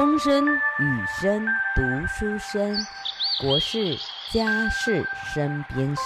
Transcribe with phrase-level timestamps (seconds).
[0.00, 0.46] 风声、
[0.78, 2.74] 雨声、读书声，
[3.38, 3.98] 国事、
[4.32, 6.02] 家事、身边事，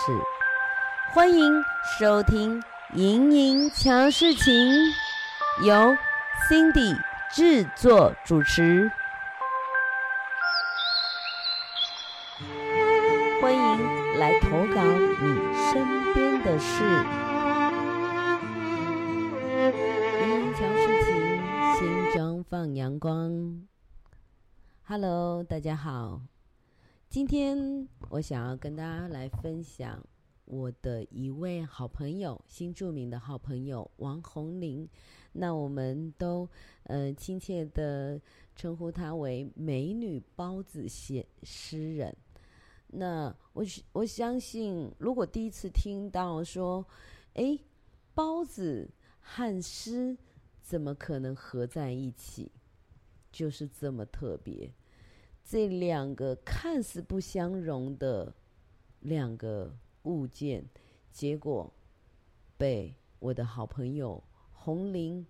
[1.12, 1.62] 欢迎
[1.96, 2.61] 收听
[2.95, 4.53] 《盈盈强事情》，
[5.62, 5.96] 由
[6.51, 6.98] Cindy
[7.33, 8.91] 制作主持。
[24.87, 26.20] Hello，大家好。
[27.09, 30.07] 今天我想要跟大家来分享
[30.45, 34.87] 我的一位好朋友，新著名的好朋友王红玲。
[35.33, 36.47] 那我们都
[36.83, 38.20] 呃亲切的
[38.55, 42.15] 称呼她为“美女包子写诗人”。
[42.88, 46.87] 那我我相信，如果第一次听到说，
[47.32, 47.59] 哎，
[48.12, 50.15] 包子和诗
[50.60, 52.52] 怎么可能合在一起？
[53.34, 54.71] 就是这么特别，
[55.45, 58.32] 这两个看似不相容的
[59.01, 60.65] 两个物件，
[61.10, 61.68] 结果
[62.57, 64.22] 被我的好朋友
[64.53, 65.27] 红玲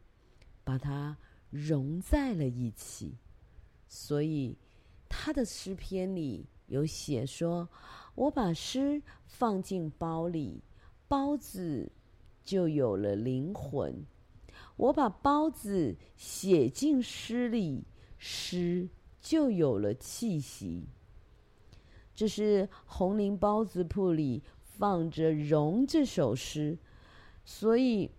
[0.62, 1.16] 把它
[1.48, 3.16] 融在了一起。
[3.88, 4.54] 所以
[5.08, 7.66] 他的诗篇里有写说
[8.14, 10.62] ：“我把诗放进包里，
[11.08, 11.90] 包子
[12.44, 13.94] 就有了灵魂；
[14.76, 17.82] 我把包子写进诗里。”
[18.26, 18.88] 诗
[19.20, 20.88] 就有了气息。
[22.14, 26.78] 这是红林包子铺里放着《融》这首诗，
[27.44, 28.10] 所以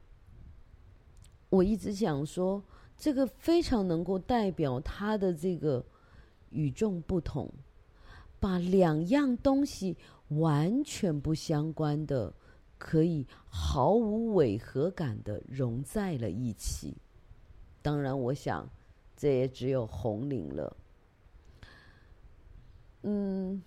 [1.49, 2.61] 我一直想说，
[2.95, 5.83] 这个非常能够代表他的这个
[6.51, 7.51] 与众不同，
[8.39, 9.97] 把两样东西
[10.27, 12.31] 完全不相关的，
[12.77, 16.95] 可以毫无违和感的融在了一起。
[17.81, 18.69] 当然，我想。
[19.15, 20.75] 这也只有红领了。
[23.03, 23.61] 嗯，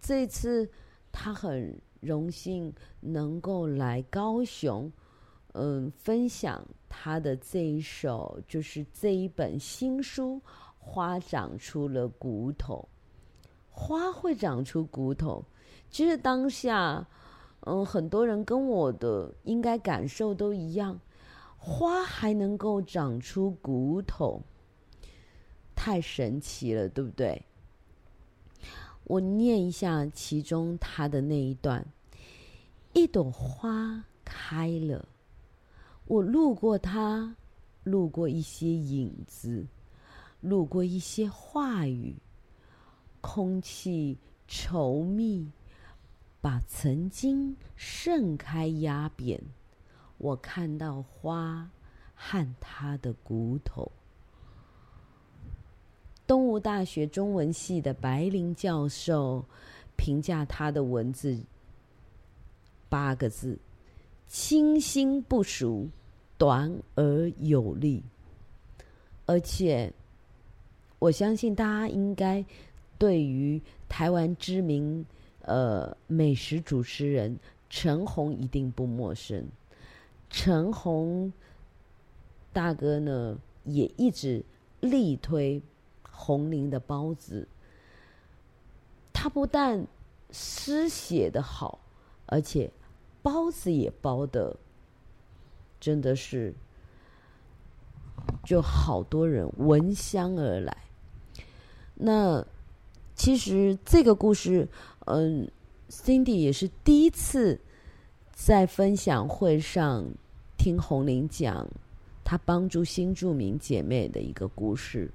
[0.00, 0.68] 这次
[1.10, 4.90] 他很荣幸能够来高雄，
[5.52, 10.36] 嗯，分享他的这一首，就是这一本新书
[10.78, 12.88] 《花长出了骨头》。
[13.70, 15.44] 花会长出骨头，
[15.88, 17.06] 其实当下，
[17.60, 21.00] 嗯，很多人跟我的应该感受都一样。
[21.64, 24.42] 花还能够长出骨头，
[25.76, 27.40] 太神奇了，对不对？
[29.04, 31.86] 我念一下其中它的那一段：
[32.92, 35.06] 一朵花开了，
[36.06, 37.36] 我路过它，
[37.84, 39.64] 路过一些影子，
[40.40, 42.16] 路过一些话语，
[43.20, 44.18] 空气
[44.48, 45.48] 稠密，
[46.40, 49.40] 把曾经盛开压扁。
[50.22, 51.68] 我看到花
[52.14, 53.90] 和它的骨头。
[56.28, 59.44] 东吴大学中文系的白灵教授
[59.96, 61.36] 评价他的文字
[62.88, 63.58] 八个字：
[64.28, 65.88] 清新不俗，
[66.38, 68.00] 短而有力。
[69.26, 69.92] 而且，
[71.00, 72.44] 我相信大家应该
[72.96, 75.04] 对于台湾知名
[75.40, 77.36] 呃美食主持人
[77.68, 79.44] 陈鸿一定不陌生。
[80.34, 81.30] 陈红
[82.54, 84.42] 大哥呢，也一直
[84.80, 85.62] 力推
[86.10, 87.46] 鸿龄的包子。
[89.12, 89.86] 他不但
[90.30, 91.78] 诗写得好，
[92.26, 92.70] 而且
[93.22, 94.56] 包子也包得
[95.78, 96.54] 真的是
[98.42, 100.76] 就好多人闻香而来。
[101.94, 102.44] 那
[103.14, 104.66] 其实这个故事，
[105.04, 105.48] 嗯
[105.90, 107.60] ，Cindy 也是第一次
[108.32, 110.06] 在分享会上。
[110.62, 111.66] 听红玲讲
[112.22, 115.10] 她帮助新住民姐妹的一个故事。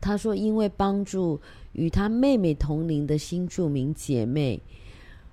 [0.00, 1.40] 她说，因为帮助
[1.72, 4.62] 与她妹妹同龄的新住民姐妹，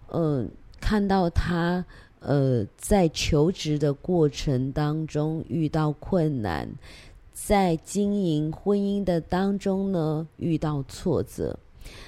[0.08, 0.50] 嗯、
[0.82, 1.86] 看到她
[2.22, 6.68] 呃在求职的过程当中遇到困难，
[7.34, 11.56] 在经营婚姻的当中呢遇到挫折。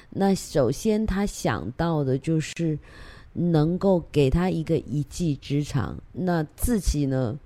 [0.10, 2.80] 那首先他想到的就是。
[3.38, 7.38] 能够给他一个一技之长，那自己呢，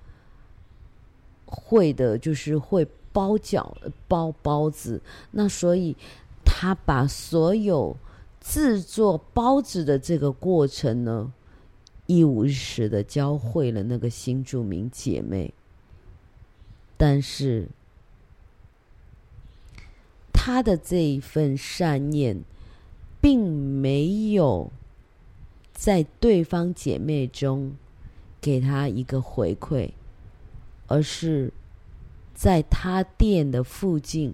[1.45, 3.73] 会的就是会包饺、
[4.07, 5.01] 包包子。
[5.31, 5.97] 那所以
[6.45, 7.97] 他把所有
[8.39, 11.33] 制作包子的这个过程呢，
[12.05, 15.51] 一五一十的教会了那个新住民姐妹。
[16.97, 17.67] 但是
[20.31, 22.43] 他的这一份善念，
[23.19, 24.71] 并没有。
[25.81, 27.77] 在对方姐妹中，
[28.41, 29.91] 给她一个回馈，
[30.87, 31.53] 而是
[32.35, 34.33] 在他店的附近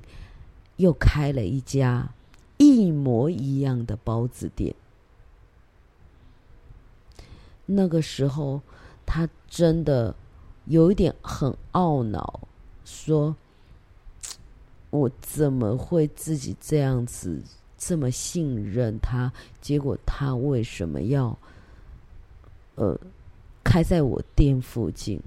[0.77, 2.09] 又开了一家
[2.57, 4.74] 一模一样的包子店。
[7.68, 8.62] 那个时候，
[9.06, 10.15] 他真的
[10.65, 12.39] 有一点很懊恼，
[12.83, 13.36] 说
[14.89, 17.44] ：“我怎么会自己这样子
[17.77, 19.31] 这么信任他？
[19.62, 21.38] 结果他为什么要
[22.75, 23.00] 呃
[23.63, 25.19] 开在我店附近？”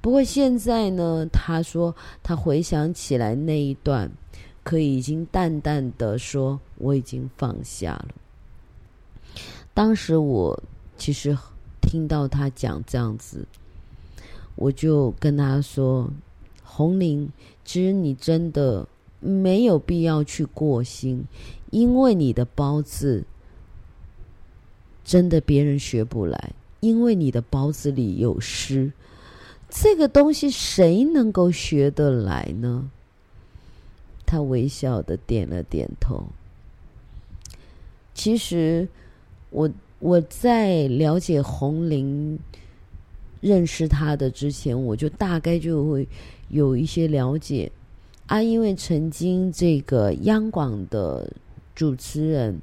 [0.00, 4.10] 不过现在呢，他说他回想起来那一段，
[4.62, 8.08] 可以已经淡淡的说我已经放下了。
[9.74, 10.60] 当时我
[10.96, 11.36] 其实
[11.80, 13.44] 听到他讲这样子，
[14.54, 16.08] 我就跟他说
[16.62, 17.30] ：“红玲，
[17.64, 18.86] 其实你真的
[19.20, 21.24] 没有必要去过心，
[21.70, 23.24] 因为你的包子
[25.04, 28.92] 真的别人学不来，因为你的包子里有诗。”
[29.70, 32.90] 这个东西谁能够学得来呢？
[34.24, 36.24] 他微笑的点了点头。
[38.14, 38.88] 其实
[39.50, 42.38] 我我在了解红玲、
[43.42, 46.08] 认识他的之前，我就大概就会
[46.48, 47.70] 有一些了解
[48.26, 51.30] 啊，因为曾经这个央广的
[51.78, 52.60] 主持人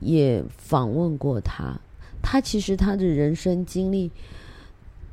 [0.00, 1.80] 也访问过他，
[2.22, 4.12] 他其实他的人生经历。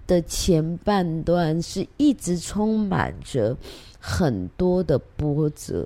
[0.05, 3.57] 的前半段是一直充满着
[3.99, 5.85] 很多的波折。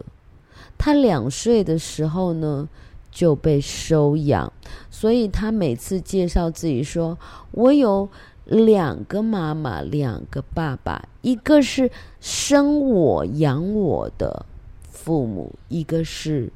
[0.77, 2.69] 他两岁的时候呢，
[3.09, 4.53] 就被收养，
[4.91, 7.17] 所以他每次介绍自己说
[7.49, 8.07] ：“我有
[8.45, 11.89] 两个妈妈，两个爸爸，一个是
[12.19, 14.45] 生我养我的
[14.83, 16.53] 父母，一个是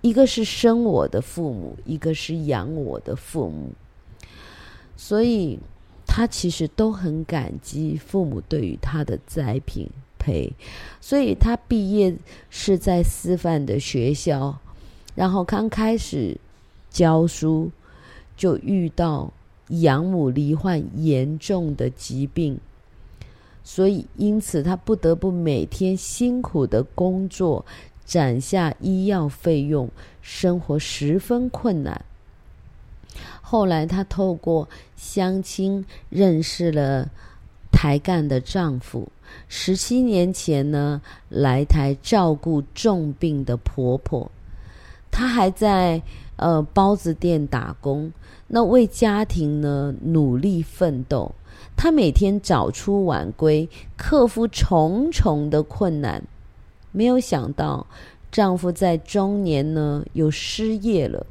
[0.00, 3.72] 一个是生我的父母，一个是养我的父母。”
[4.96, 5.58] 所以。
[6.12, 9.88] 他其实都很感激父母对于他的栽培
[10.18, 10.52] 培，
[11.00, 12.12] 所以他毕业
[12.50, 14.58] 是在师范的学校，
[15.14, 16.36] 然后刚开始
[16.90, 17.70] 教书
[18.36, 19.32] 就遇到
[19.68, 22.58] 养母罹患严重的疾病，
[23.62, 27.64] 所以因此他不得不每天辛苦的工作，
[28.10, 29.88] 攒下医药费用，
[30.20, 32.04] 生活十分困难。
[33.40, 37.08] 后来，她透过相亲认识了
[37.70, 39.06] 台干的丈夫。
[39.46, 44.28] 十七年前呢，来台照顾重病的婆婆。
[45.12, 46.02] 她还在
[46.34, 48.12] 呃包子店打工，
[48.48, 51.32] 那为家庭呢努力奋斗。
[51.76, 56.20] 她每天早出晚归，克服重重的困难。
[56.92, 57.86] 没有想到，
[58.32, 61.26] 丈夫在中年呢又失业了。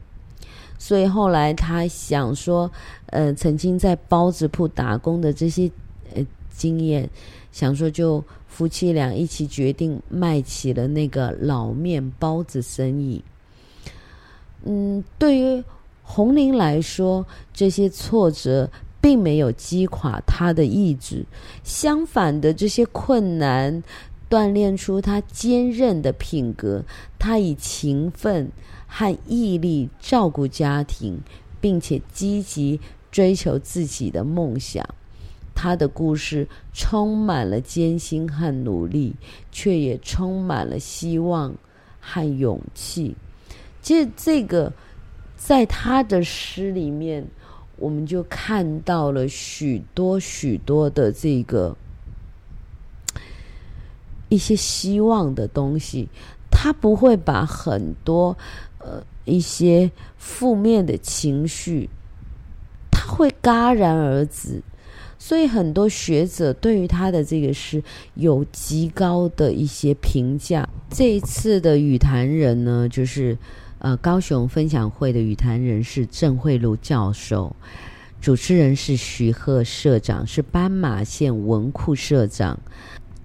[0.78, 2.72] 所以后来她想说，
[3.08, 5.70] 呃，曾经在包子铺打工的这些
[6.16, 7.10] 呃经验，
[7.52, 13.22] 想说就夫妻俩一起决定卖起了那个老面包子生意。
[14.64, 15.64] 嗯，对于
[16.02, 18.70] 红伶来说，这些挫折
[19.02, 21.26] 并没有击垮他的意志，
[21.64, 23.84] 相反的，这些困难
[24.30, 26.84] 锻炼出他坚韧的品格。
[27.18, 28.52] 他以勤奋。
[28.92, 31.22] 和毅力照顾家庭，
[31.62, 32.82] 并且积极
[33.12, 34.84] 追求自己的梦想。
[35.54, 39.16] 他的故事充满了艰辛和努力，
[39.52, 41.54] 却也充满了希望
[42.02, 43.16] 和勇气。
[43.84, 44.74] 其实，这个
[45.38, 47.24] 在他的诗里面，
[47.78, 51.78] 我们就看到了许多许多的这个
[54.30, 56.08] 一些希望的东西。
[56.50, 58.38] 他不会把很多。
[58.82, 61.90] 呃，一些负面的情绪，
[62.90, 64.64] 他会戛然而止，
[65.18, 67.84] 所以很多学者对于他的这个诗
[68.16, 70.68] 有极高的一些评价。
[70.90, 73.38] 这一次的语坛人呢，就是
[73.80, 77.54] 呃高雄分享会的语坛人是郑慧如教授，
[78.22, 82.58] 主持人是徐鹤社长，是斑马线文库社长。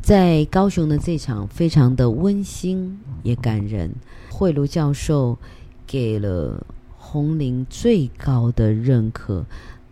[0.05, 3.91] 在高雄的这场非常的温馨也感人，
[4.31, 5.39] 慧如教授
[5.87, 6.67] 给了
[6.99, 9.47] 红伶最高的认可。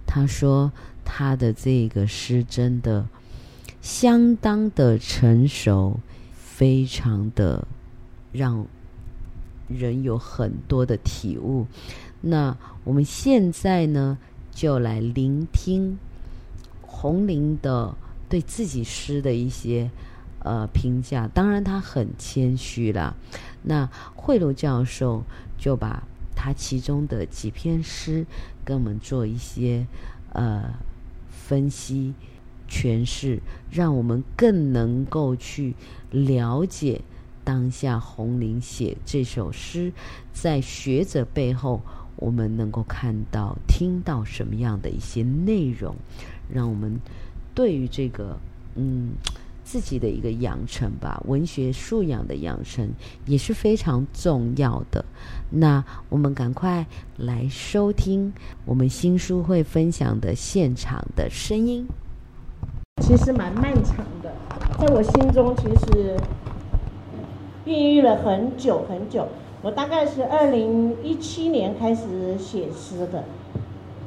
[0.07, 0.71] 他说
[1.03, 3.07] 他的这个诗真的
[3.81, 5.99] 相当的成熟，
[6.35, 7.67] 非常的
[8.33, 8.67] 让
[9.67, 11.67] 人有很多的体悟。
[12.21, 12.55] 那
[12.85, 14.19] 我们现在呢，
[14.51, 15.97] 就来聆听
[16.83, 17.95] 红伶的。
[18.33, 19.91] 对自己诗的一些
[20.39, 23.15] 呃评价，当然他很谦虚啦。
[23.63, 23.87] 那
[24.17, 25.23] 慧如教授
[25.59, 26.03] 就把
[26.35, 28.25] 他其中的几篇诗
[28.65, 29.87] 跟我们做一些
[30.33, 30.73] 呃
[31.29, 32.15] 分析。
[32.75, 35.75] 诠释，让我们更能够去
[36.11, 37.03] 了解
[37.45, 39.93] 当下红玲写这首诗，
[40.33, 41.83] 在学者背后，
[42.17, 45.95] 我们能够看到、听到什么样的一些内容，
[46.51, 46.99] 让我们
[47.55, 48.37] 对于这个
[48.77, 49.13] 嗯
[49.65, 52.91] 自己的一个养成吧，文学素养的养成
[53.27, 55.05] 也是非常重要的。
[55.51, 58.33] 那我们赶快来收听
[58.65, 61.87] 我们新书会分享的现场的声音。
[63.03, 64.35] 其实蛮漫长的，
[64.79, 66.17] 在我心中其实
[67.65, 69.29] 孕育了很久很久。
[69.63, 73.25] 我大概是二零一七年开始写诗的，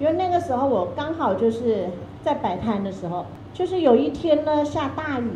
[0.01, 1.87] 因为那个时候我刚好就是
[2.25, 5.29] 在摆摊的时候，就是有一天呢下大雨，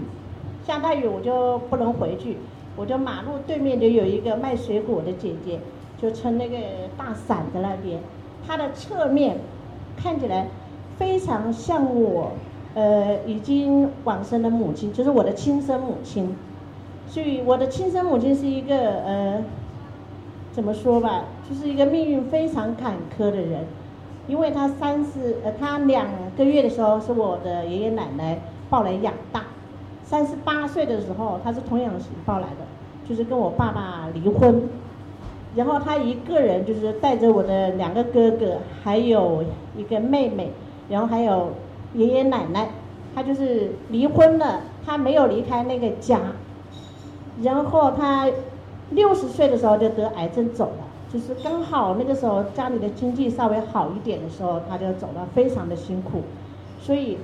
[0.66, 2.38] 下大雨我就不能回去，
[2.76, 5.60] 我就马路对面就有一个卖水果的姐姐，
[6.02, 6.58] 就撑那个
[6.98, 8.00] 大伞在那边，
[8.48, 9.38] 她的侧面
[9.96, 10.48] 看起来
[10.98, 12.32] 非常像我，
[12.74, 16.36] 呃，已经往生的母亲，就是我的亲生母亲，
[17.08, 19.44] 所以我的亲生母亲是一个呃。
[20.52, 23.66] 怎么说吧，就是一个命运非常坎坷的人，
[24.30, 26.06] 因为他三十呃，他两
[26.38, 29.42] 个月的时候是我的爷爷奶奶抱来养大，
[30.04, 32.66] 三十八岁的时候他是童养媳抱来的，
[33.10, 34.70] 就是跟我爸爸离婚，
[35.56, 39.44] 然后他一个人就是带着我的两个哥哥，还有
[39.76, 40.52] 一个妹妹，
[40.88, 41.50] 然后还有
[41.96, 42.70] 爷爷奶奶，
[43.14, 46.22] 他就是离婚了，他没有离开那个家，
[47.42, 48.30] 然后他。
[48.92, 56.22] 六十岁的时候就得癌症走了，就是刚好那个时候家里的经济稍微好一点的时候，他就走了，非常的辛苦。
[56.80, 57.18] 所以，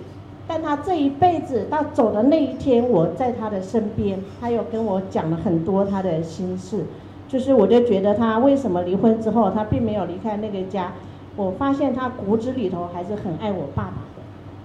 [0.47, 6.83] 但他这一辈子到走的那一天，我在他的身边，他有跟我讲了很多他的心事。
[7.27, 10.93] 就是我就觉得他为什么离婚之后，他并没有离开那个家，
[11.35, 14.23] 我发现他骨子里头还是很爱我爸爸的。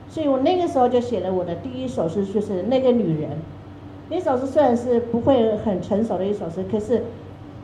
[0.08, 3.30] 所以我那个时候就写了我的第一首诗，就是那个女人。
[4.08, 7.02] 那首诗虽然是不会很成熟的一首诗，可是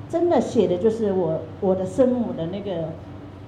[0.09, 2.91] 真的写的就是我我的生母的那个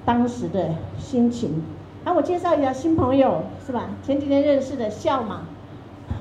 [0.04, 1.62] 当时的心情。
[2.04, 3.90] 好，我介绍一下新朋友是吧？
[4.02, 5.42] 前几天认识的笑嘛。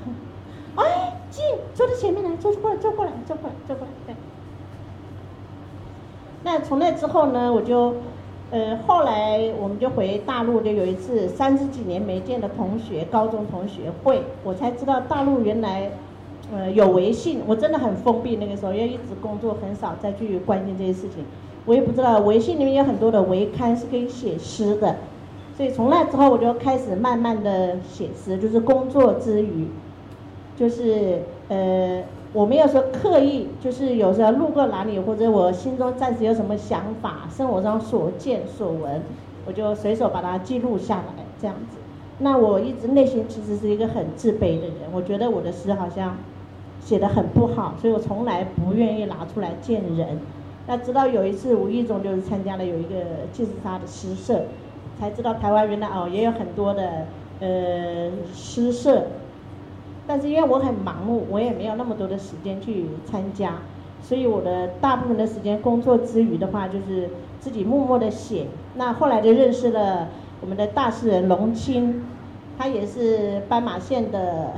[0.76, 3.92] 哎，进，坐在前面来，坐过来，坐过来，坐过来，坐过来。
[4.06, 4.14] 对。
[6.44, 7.94] 那从那之后呢，我就
[8.52, 15.90] 呃后来我们就回大陆，就有一次三十几年没见的同学，高中同学会，我才知道大陆原来。
[16.50, 18.36] 呃，有微信，我真的很封闭。
[18.36, 21.24] 那个时候，因为一直工作，很少再去关心这些事情。
[21.66, 24.96] 我也不知道微信里面有很多的微刊是可以写诗的，
[25.54, 29.68] 所以从那之后，我就开始慢慢的写诗，就是工作之余，
[30.56, 32.02] 就是呃，
[32.32, 39.02] 我没有说刻意，就是有时候路过哪里，或者我心中暂时有什么想法，生活中所见所闻，
[39.46, 41.76] 我就随手把它记录下来，这样子。
[42.20, 46.16] 那我一直内心其实是一个很自卑的人，我觉得我的诗好像。
[46.88, 50.18] 写得很不好，所以我从来不愿意拿出来见人。
[50.66, 52.94] 那直到有一次无意中就是参加了有一个
[53.30, 54.44] 金石沙的诗社，
[54.98, 57.04] 才知道台湾原来哦也有很多的
[57.40, 59.02] 呃诗社。
[60.06, 63.58] 但是因为我很忙碌，我也没有那么多的时间去参加，
[64.00, 68.46] 所以我的大部分的时间工作之余的话，就是自己默默的写。
[68.76, 70.08] 那后来就认识了
[70.40, 72.02] 我们的大诗人龙青，
[72.56, 74.52] 他也是斑马线的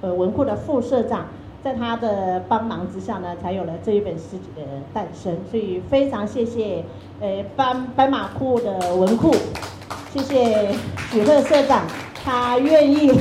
[0.00, 1.26] 呃文库的副社长。
[1.62, 4.62] 在他的帮忙之下呢，才有了这一本诗集的
[4.94, 5.36] 诞生。
[5.50, 6.84] 所以非常谢谢，
[7.20, 9.34] 呃，斑斑马库的文库，
[10.12, 10.72] 谢谢
[11.10, 11.84] 许贺社长，
[12.24, 13.12] 他愿意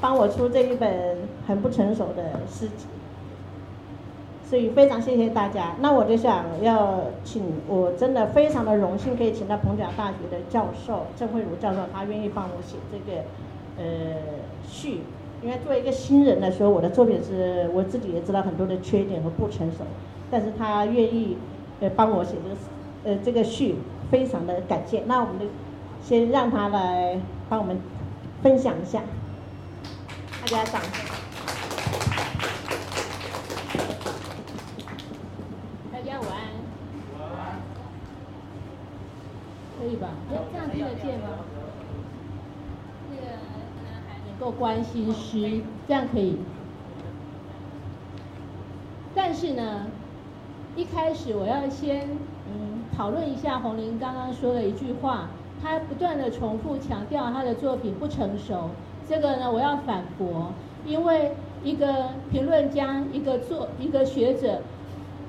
[0.00, 2.86] 帮我出这一本很不成熟的诗集。
[4.48, 5.74] 所以非常谢谢大家。
[5.80, 13.22] 那我就想要请，我真的非常的荣幸可以请到逢甲大学的教授郑慧如教授，他愿意帮我写这个
[13.76, 13.84] 呃
[14.66, 15.00] 序。
[15.42, 19.84] 因为作为一个新人来说，我的作品是我自己也知道很多的缺点和不成熟，
[20.30, 21.36] 但是他愿意
[21.80, 22.56] 呃帮我写这个
[23.04, 23.76] 呃这个序，
[24.10, 25.02] 非常的感谢。
[25.06, 25.44] 那我们就
[26.02, 27.78] 先让他来帮我们
[28.42, 29.02] 分享一下，
[30.40, 30.90] 大家掌声。
[35.92, 36.40] 大家晚安。
[37.20, 37.60] 晚安。
[39.78, 40.08] 可以吧？
[40.28, 41.28] 这样听得见吗？
[44.46, 46.36] 够关心诗，这样可以。
[49.12, 49.88] 但是呢，
[50.76, 52.10] 一开始我要先
[52.46, 58.70] 嗯讨论一下洪玲刚刚说的一句话，他不断的重复强调他的作品不成熟。
[59.08, 60.52] 这个呢，我要反驳，
[60.86, 61.32] 因为
[61.64, 64.62] 一个评论家、一个作、一个学者，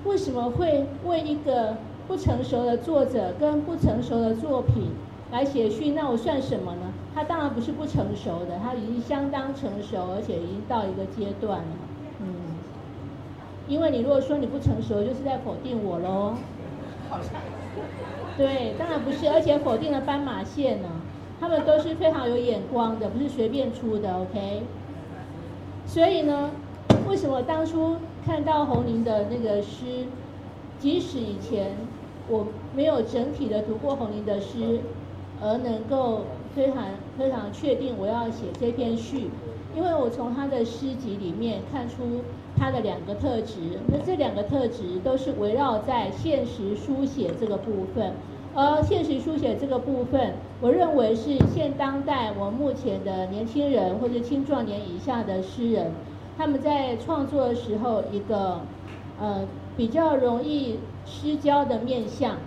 [0.05, 1.75] 为什么会为一个
[2.07, 4.91] 不成熟的作者跟不成熟的作品
[5.31, 5.89] 来写序？
[5.93, 6.93] 那我算什么呢？
[7.17, 11.65] 他当然不是不成熟的，他已经相当成熟，而且已经到一个阶段了。
[12.19, 12.27] 嗯，
[13.67, 16.35] 因为你如果说你不成熟，就是在否定我喽。
[18.37, 20.89] 对，当然不是，而且否定了斑马线呢。
[21.39, 24.61] 他们都是非常有眼光的，不是随便出的，OK？
[25.87, 26.51] 所以呢，
[27.09, 30.05] 为什么当初看到洪林的那个诗，
[30.77, 31.71] 即使以前
[32.29, 32.45] 我
[32.75, 34.81] 没有整体的读过洪林的诗，
[35.41, 36.21] 而能够
[36.57, 36.85] 非常
[37.19, 39.29] 非常确定我要写这篇序，
[39.75, 42.23] 因为我从他的诗集里面看出
[42.57, 48.11] 他的两个特质，那这两个特质都是围绕在现实书写这个部分。
[48.55, 55.91] 而现实书写这个部分，我认为是现当代我目前的年轻人或者青壮年以下的诗人，
[56.35, 58.61] 他们在创作的时候一个
[59.19, 59.47] 呃
[59.77, 62.37] 比较容易失焦的面向。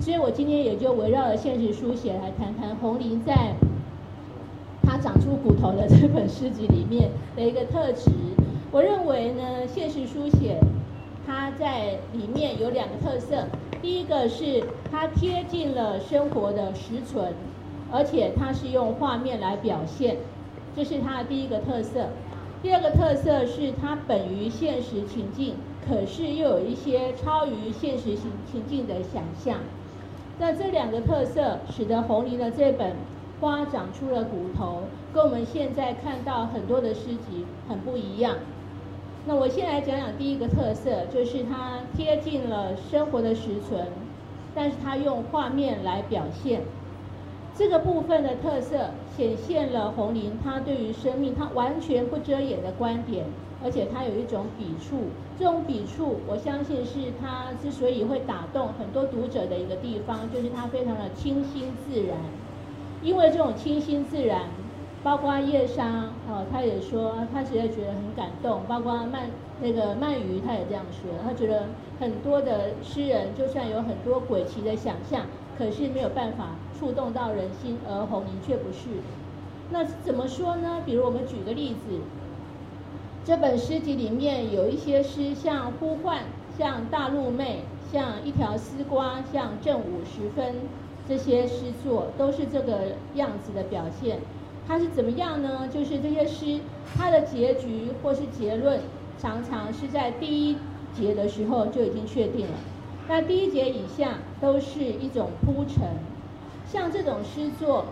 [0.00, 3.54] 所以我今天也就围绕着现实书写来谈谈红林在
[4.82, 8.10] 他长出骨头的这本诗集里面的一个特质。
[8.72, 10.58] 我认为呢，现实书写
[11.26, 13.46] 它在里面有两个特色。
[13.80, 17.34] 第一个是它贴近了生活的实存，
[17.92, 20.16] 而且它是用画面来表现，
[20.74, 22.08] 这是它的第一个特色。
[22.62, 25.56] 第二个特色是它本于现实情境，
[25.86, 29.58] 可是又有一些超于现实情情境的想象。
[30.38, 32.90] 那这两个特色使得红林的这本
[33.40, 34.82] 《花长出了骨头》
[35.14, 38.36] 跟我们现在看到很多的诗集很不一样。
[39.26, 43.86] 那我先来讲讲第一个特色，就是它贴近了生活的实存，
[44.54, 46.62] 但是它用画面来表现。
[47.54, 53.26] 这个部分的特色显现了红林他对于生命他完全不遮掩的观点，
[53.64, 62.18] 而且他有一种笔触，这种笔触我相信是他之所以会打动很多读者的一个地方，就是他非常的清新自然，
[63.02, 64.48] 因为这种清新自然。
[65.04, 68.62] 包括叶莎，哦，他也说他实在觉得很感动。
[68.68, 69.28] 包括曼
[69.60, 71.64] 那个鳗鱼，他也这样说，他觉得
[71.98, 75.26] 很多的诗人就算有很多诡奇的想象，
[75.58, 79.02] 可是没有办法触动到人心，而洪林却不是。
[79.70, 80.82] 那怎么说呢？
[80.86, 81.98] 比如我们举个例子，
[83.24, 86.24] 这本诗集里面有一些诗，像呼唤，
[86.58, 87.60] 像大陆妹，
[87.92, 90.56] 像一条丝瓜，像正午时分，
[91.08, 94.18] 这些诗作都是这个样子的表现。
[94.66, 95.68] 它是怎么样呢？
[95.72, 96.58] 就是这些诗，
[96.96, 98.80] 它的结局或是结论，
[99.20, 100.56] 常常是在第一
[100.92, 102.54] 节的时候就已经确定了。
[103.06, 105.84] 那第一节以下都是一种铺陈。
[106.66, 107.84] 像这种诗作，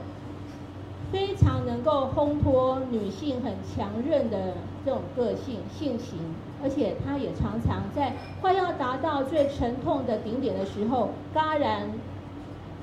[1.12, 6.18] 非常能够烘托女性很强韧的这种个性性情，
[6.62, 11.90] 而且她也常常在快要达到最沉痛的顶点的时候戛然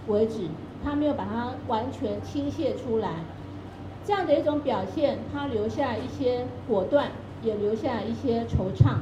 [0.07, 0.47] 为止，
[0.83, 3.11] 她没有把它完全倾泻出来。
[4.03, 7.11] 这样的一种表现，她留下一些果断，
[7.41, 8.97] 也留下一些惆怅。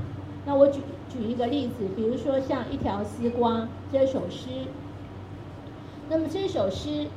[0.45, 4.49] 那我举举一个例子，比如说像一条丝瓜这首诗。
[6.07, 7.07] 那么这首诗，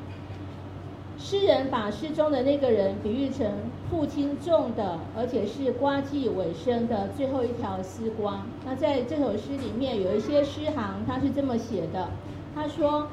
[1.20, 3.50] 诗人把诗中的那个人比喻成
[3.90, 8.46] 父亲种的，而且是瓜季尾声的最后一条丝瓜。
[8.64, 12.08] 那在这首诗里面有一些诗行，他是这么写的：
[12.54, 13.08] 他说，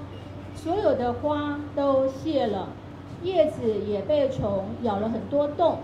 [0.55, 2.69] 所有的花都谢了。
[3.23, 5.79] 叶子也被虫咬了很多洞，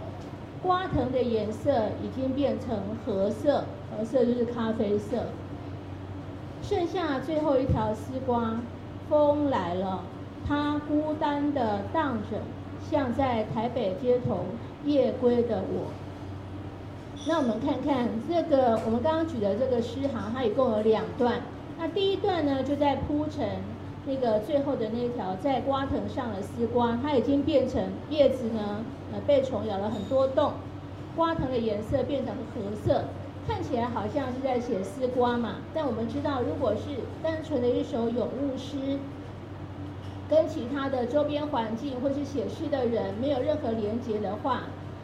[0.62, 1.72] 瓜藤的颜色
[2.04, 5.26] 已经变成褐色，褐色就是咖啡色。
[6.62, 8.60] 剩下最后一条丝瓜，
[9.10, 10.04] 风来了，
[10.48, 12.38] 它孤单的荡着，
[12.90, 14.46] 像在台北街头
[14.86, 15.92] 夜归的我。
[17.28, 21.42] 那我们看看这个，我们刚刚举的这个诗行，它一共有两段。
[21.78, 23.48] 那第一段呢，就在铺陈。
[24.04, 30.54] 那个最后的那条在瓜藤上的丝瓜，它已经变成叶子呢，呃，被虫咬了很多洞，
[31.16, 33.04] 瓜藤的颜色变成褐色，
[33.48, 35.58] 看起来好像是在写丝瓜嘛。
[35.72, 38.98] 但我们知道，如果是单纯的一首咏物诗，
[40.32, 44.62] 跟其他的周边环境或是写诗的人没有任何连结的话，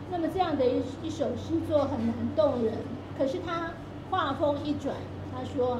[0.09, 2.73] 那么这样的一一首诗作很难动人。
[3.17, 3.73] 可是他
[4.09, 4.95] 话锋一转，
[5.35, 5.79] 他说。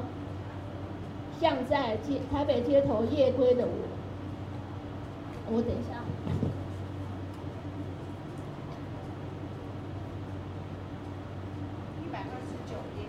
[1.40, 3.70] 像在街台北街头夜归的我，
[5.52, 6.02] 我等一下，
[12.02, 13.06] 一百二十九页，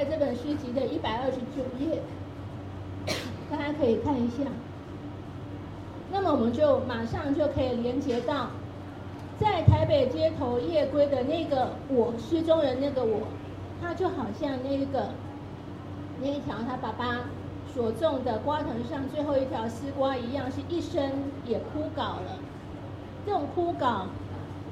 [0.00, 2.00] 在这本诗集的一百二十九页，
[3.52, 4.44] 大家可以看一下。
[6.10, 8.46] 那么我们就马上就可以连接到，
[9.38, 13.26] 在台北街头夜归的那个我，诗中人那个我。
[13.82, 15.10] 他就好像那个
[16.22, 17.20] 那一条他爸爸
[17.74, 21.12] 所种的瓜藤上最后一条丝瓜一样，是一生
[21.44, 22.38] 也枯槁了。
[23.26, 24.06] 这种枯槁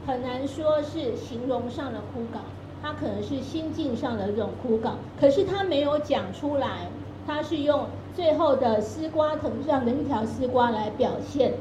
[0.07, 2.41] 很难说是形容上的枯槁，
[2.83, 4.93] 它可能是心境上的这种枯槁。
[5.21, 6.89] 可是他没有讲出来，
[7.27, 11.55] 他是用最后的丝瓜藤上的一条丝瓜来表现。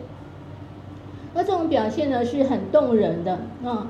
[1.33, 3.39] 那这种表现呢，是很动人的啊。
[3.63, 3.87] 嗯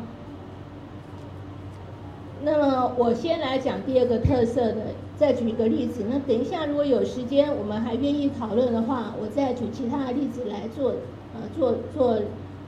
[2.43, 4.81] 那么我先来讲第二个特色的，
[5.17, 6.05] 再举一个例子。
[6.07, 10.91] 那等一下如果有时间，我们还愿意讨论的话，我再举其他的例子来做，
[11.33, 12.21] 呃，做做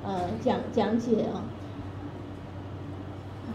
[0.03, 1.45] 呃讲讲解啊。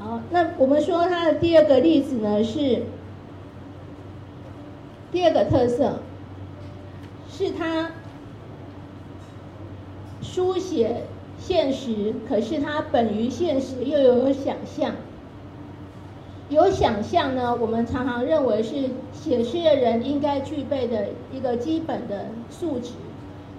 [0.05, 2.83] 好，那我们说它的第二个例子呢，是
[5.11, 6.01] 第二个特色，
[7.27, 7.90] 是它
[10.21, 11.05] 书写
[11.38, 14.93] 现实，可是它本于现实，又有想象。
[16.51, 22.90] 有想象呢，我们常常认为是写诗的人应该具备的一个基本的素质。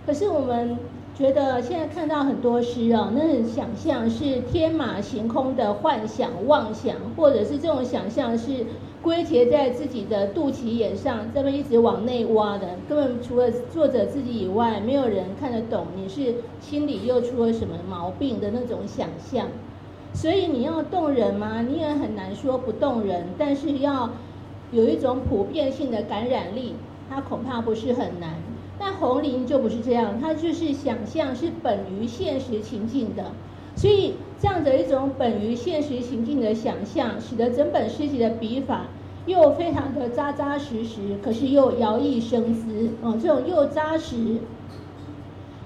[0.06, 0.78] 可是我们
[1.18, 8.66] 觉得现在看到很多诗啊，那种想象是天马行空的幻想、妄想，或者是这种想象是
[9.02, 19.48] 归结在自己的肚脐眼上，这么一直往内挖的，根本除了作者自己以外，没有人看得懂你是心里又出了什么毛病的那种想象。
[20.12, 21.62] 所以你要动人吗？
[21.62, 24.10] 你也很难说不动人，但是要
[24.74, 26.76] 有一种普遍性的感染力，
[27.10, 28.34] 它恐怕不是很难。
[28.78, 33.32] 但红林就不是这样，它就是想象是本于现实情境的，
[33.76, 38.88] 所以这样的一种本于现实情境的想象，使得整本诗集的笔法
[39.26, 44.38] 又非常的扎扎实实，可是又摇曳生姿哦，这种又扎实。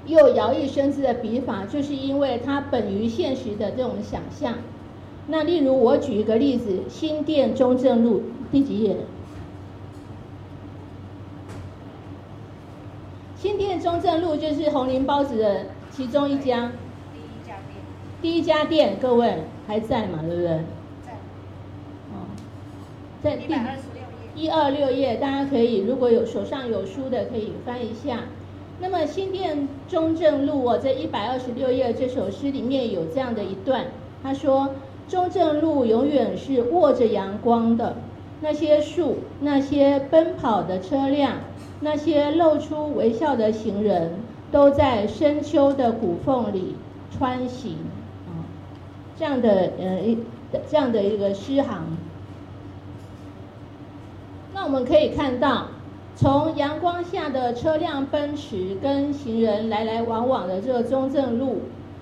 [0.05, 4.55] 又摇曳生姿的笔法，就是因为它本于现实的这种想象。
[5.27, 8.19] 那例如，我举一个例子，《新店中正路》
[8.51, 8.93] 第几页？
[13.79, 16.71] 《中正路》就是红林包子的其中一家。
[17.13, 17.81] 第一家店。
[18.21, 20.19] 第一家店，各位还在吗？
[20.21, 20.47] 对不对？
[21.05, 21.13] 在。
[22.11, 22.27] 哦，
[23.23, 23.53] 在第
[24.35, 28.25] 一二六页，大家可以如果有手上有书的，可以翻一下。
[28.81, 33.87] 那么新店中正路，我在一百二十六页这首诗里面有这样的一段，
[34.23, 34.69] 他说：
[35.09, 37.97] 中正路永远是握着阳光的，
[38.39, 41.33] 那些树，那些奔跑的车辆，
[41.81, 44.11] 那些露出微笑的行人，
[44.51, 46.75] 都在深秋的古缝里
[47.17, 47.77] 穿行。
[48.27, 48.45] 啊，
[49.17, 50.17] 这样的呃一
[50.69, 51.97] 这样的一个诗行，
[54.53, 55.67] 那我们可以看到。
[56.15, 61.61] 从阳光下的车辆奔驰跟行人来来往往的这个中正路，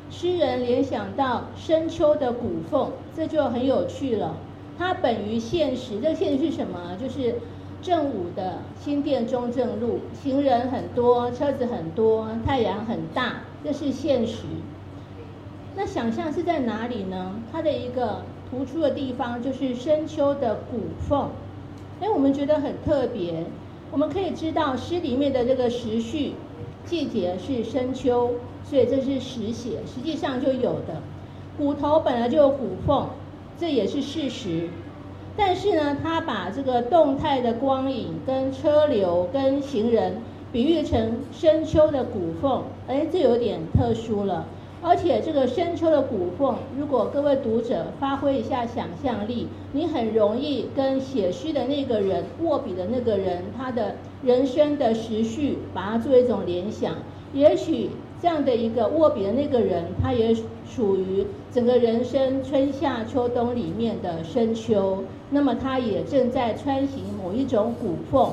[0.09, 4.35] 诗人联想到深秋的古缝，这就很有趣了。
[4.75, 6.97] 它本于现实，这个现实是什么？
[6.99, 7.35] 就是
[7.81, 14.43] 正午的新店中正路，行人很多，车子很多，太阳很大，这是现实。
[15.75, 17.35] 那想象是在哪里呢？
[17.51, 21.29] 它的一个突出的地方就是深秋的骨缝，
[22.01, 23.45] 哎，我们觉得很特别。
[23.91, 26.33] 我们可以知道诗里面的这个时序，
[26.83, 28.31] 季节是深秋，
[28.63, 31.01] 所以这是实写，实际上就有的。
[31.57, 33.07] 骨头本来就有骨缝，
[33.57, 34.67] 这也是事实。
[35.37, 40.17] 但是呢，他把这个动态的光影跟车流跟行人
[40.51, 44.45] 比喻成深秋的古缝，哎，这有点特殊了。
[44.81, 56.95] 而且这个深秋的古缝，如果各位读者发挥一下想象力，你很容易跟写诗的那个人、握笔的那个人，他的人生的时序，把它做一种联想。
[57.33, 57.89] 也许
[58.21, 60.33] 这样的一个握笔的那个人，他也
[60.65, 68.31] 属于整个人生春夏秋冬里面的深秋，那么他也正在穿行某一种骨缝。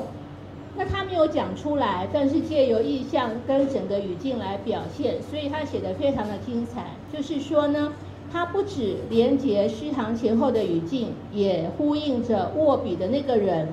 [0.76, 6.86] 那他没有讲出来，但是借由意象跟整个语境来表现，所以他写得非常的精彩。
[7.12, 7.92] 就是说呢，
[8.32, 13.68] 他不止连接诗行前后的语境，也呼应着握笔的那个人。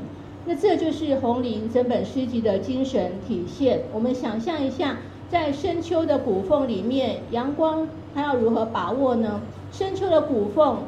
[0.45, 3.81] 那这就是红林整本诗集的精神体现。
[3.93, 4.97] 我们想象一下，
[5.29, 9.41] 在深秋的骨缝里面，阳光它要如何把握呢？
[9.71, 10.79] 深秋的骨缝，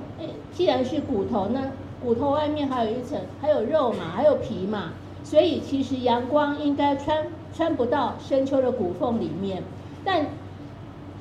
[0.51, 1.71] 既然是骨头呢，
[2.03, 4.91] 骨头外面还有一层，还有肉嘛，还有皮嘛。
[5.23, 9.63] 所以其实阳光应该穿穿不到深秋的骨缝里面，
[10.03, 10.25] 但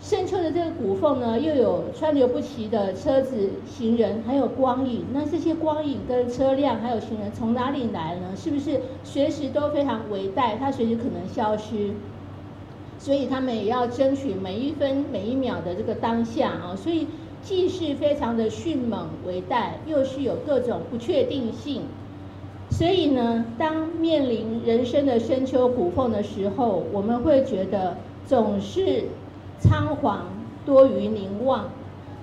[0.00, 5.04] 深秋的这个骨缝呢，又有川流不息的车子、行人，还有光影。
[5.12, 8.34] 那这些光影跟车辆还有行人从哪里来呢？
[8.36, 10.58] 是不是随时都非常危殆？
[10.58, 11.92] 它随时可能消失，
[12.98, 16.74] 所以他们也要争取每一分每一秒的这个当下啊。
[16.74, 17.06] 所以
[17.42, 21.82] 既是非常的迅猛为代，又是有各种不确定性。
[22.70, 29.04] 所以呢，当面临人生的深秋苦凤的时候，我们会觉得总是
[29.58, 30.26] 仓皇
[30.64, 31.68] 多于凝望。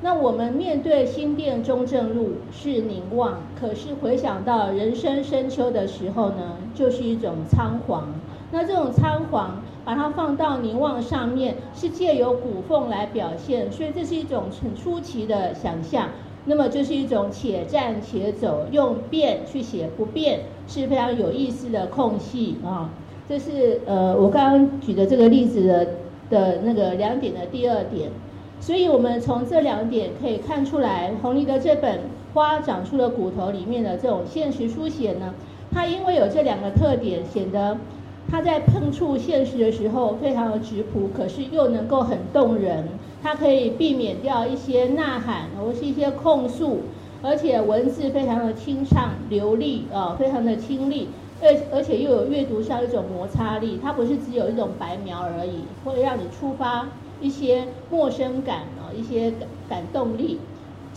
[0.01, 8.07] 那我们面对新店中正路是凝望，可是回想到人生深秋的时候呢，就是一种仓皇。
[8.51, 16.09] 那这种仓皇，把它放到凝望上面，是借由骨缝来表现，所以这是一种很出奇的想象。
[16.45, 22.91] 那么就是一种且战且走，用变去写不变，是非常有意思的空隙啊。
[23.27, 25.87] 这是呃我刚刚举的这个例子的
[26.29, 28.11] 的那个两点的第二点。
[28.59, 31.95] 所以，我们从这两点可以看出来，洪黎的这本
[32.35, 35.33] 《花长出了骨头》里面的这种现实书写呢，
[35.71, 37.77] 它因为有这两个特点，显得
[38.31, 42.83] 它在碰触现实的时候非常的质朴，可是又能够很动人。
[43.21, 46.83] 它可以避免掉一些呐喊或是一些控诉，
[47.21, 51.09] 而且文字非常的清畅流利呃，非常的清丽，
[51.41, 56.87] 而而且又有阅读上一种摩擦力，它不是只有一种白描而已，会让你触发。
[57.21, 60.39] 一些陌生感啊，一些感感动力，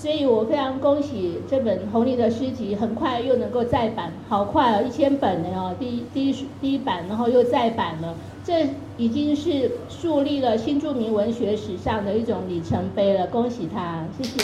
[0.02, 8.12] 所以我非常恭喜这本洪黎的诗集，很快又能够再版，好快哦，一千本了哦，第一第一第一版，然后又再版了，
[8.42, 14.42] 这已经是树立了新著名文学史上的一种里程碑了，恭喜他，谢谢。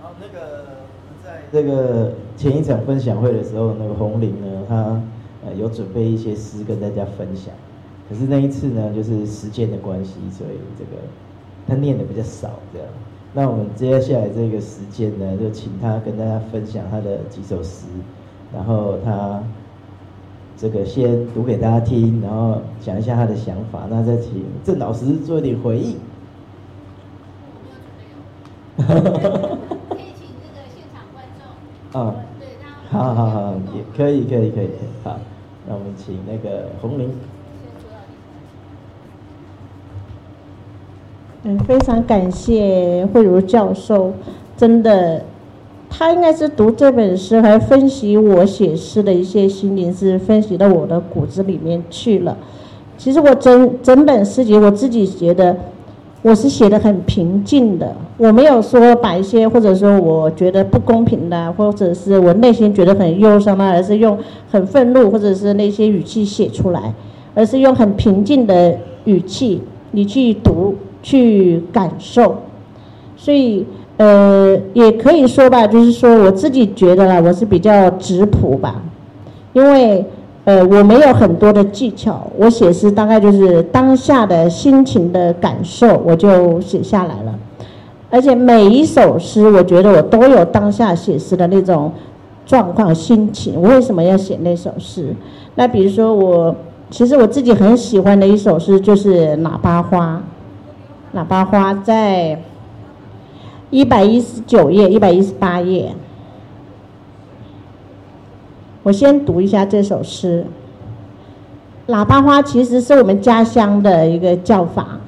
[0.00, 0.78] 好，那个。
[1.22, 4.98] 在这个前一场分享会的时候，那个红玲呢，他
[5.44, 7.54] 呃有准备一些诗跟大家分享，
[8.08, 10.90] 可是那一次呢，就是时间的关系，所以这个
[11.66, 12.88] 他念的比较少，这样。
[13.32, 17.86] 那我们接下来这个时间呢，就请他跟大家分享他的几首诗，
[18.52, 19.40] 然后他
[20.56, 25.96] 这个先读给大家听，然后讲一下他的想法，那再请郑老师做一点回应。
[31.92, 32.14] 啊，
[32.90, 34.70] 好好好，也可以，可以，可以，
[35.04, 35.18] 好，
[35.66, 37.10] 那我们请那个洪玲。
[41.42, 44.12] 嗯，非常感谢慧如教授，
[44.56, 45.22] 真的，
[45.88, 52.36] 他应该是读这本书，还分析我写诗的一些心灵，是分析到我的骨子里面去了。
[52.98, 55.56] 其实我整整本诗集，我自己觉得。
[56.22, 64.18] 我是写的很平静的，我没有说把一些或者说我觉得不公平的，或者是我内心觉得很忧伤的，而是用
[64.50, 66.92] 很愤怒或者是那些语气写出来，
[67.34, 72.36] 而是用很平静的语气你去读去感受，
[73.16, 73.64] 所以
[73.96, 78.82] 呃也可以说吧，就是说我自己觉得啦，我是比较质朴吧，
[79.54, 80.04] 因为。
[80.44, 87.38] 呃，我没有很多的技巧，我写诗大概就是当下的心情的感受，我就写下来了。
[88.10, 91.92] 而且每一首诗，我觉得我都有当下写诗的那种
[92.46, 93.60] 状况、心情。
[93.60, 95.14] 我为什么要写那首诗？
[95.54, 96.56] 那比如说我，
[96.90, 100.20] 其实我自己很喜欢的一首诗就是《喇叭花》。
[101.18, 102.40] 喇叭花在
[103.68, 105.92] 一百一十九页、一百一十八页。
[108.90, 110.44] 我先读一下这首诗。
[111.86, 114.98] 喇叭花其实是我们家乡的一个叫法，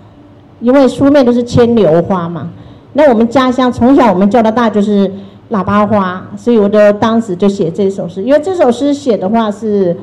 [0.61, 2.49] 因为书面都是牵牛花嘛。
[2.92, 5.11] 那我们家乡从小我们叫到大就是
[5.51, 8.23] 喇叭花，所以我就当时就写这首诗。
[8.23, 9.97] 因为这首诗写的话是，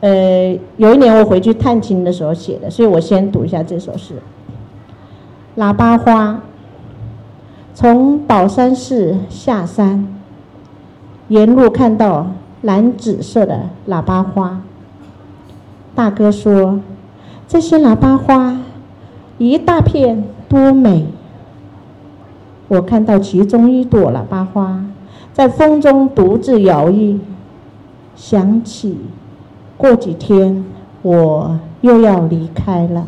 [0.00, 4.14] 呃，有一年我回去探亲的时候写的，所以我先读一下这首诗。
[5.58, 6.40] 喇叭花，
[7.74, 10.08] 从宝山寺下山，
[11.28, 12.26] 沿路看到。
[12.62, 14.60] 蓝紫色的喇叭花，
[15.94, 16.80] 大哥说
[17.48, 18.58] ：“这些喇叭花
[19.38, 21.06] 一大片多美。”
[22.68, 24.84] 我看到其中一朵喇叭花
[25.32, 27.18] 在风中独自摇曳，
[28.14, 28.98] 想起
[29.76, 30.64] 过几天
[31.02, 33.06] 我又要离开了。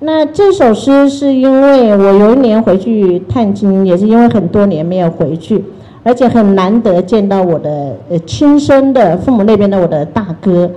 [0.00, 5.64] 那这首诗是因为我有一年回去探亲，也是因为很多年没有回去。
[6.04, 10.70] 而且很难得见到我的呃亲生的父母那边的我的大哥，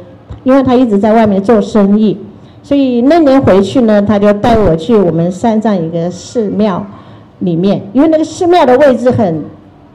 [0.44, 2.18] 因为他一直在外面做生意，
[2.62, 6.86] 所以那年回去呢，他就带我去我们山上一个寺庙
[7.40, 9.44] 里面，因为那个寺庙的位置很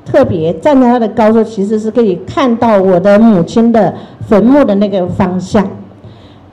[0.05, 3.95] 特别，站在它的高处其实是可以看到我的母亲的
[4.27, 5.65] 坟墓的那个方向。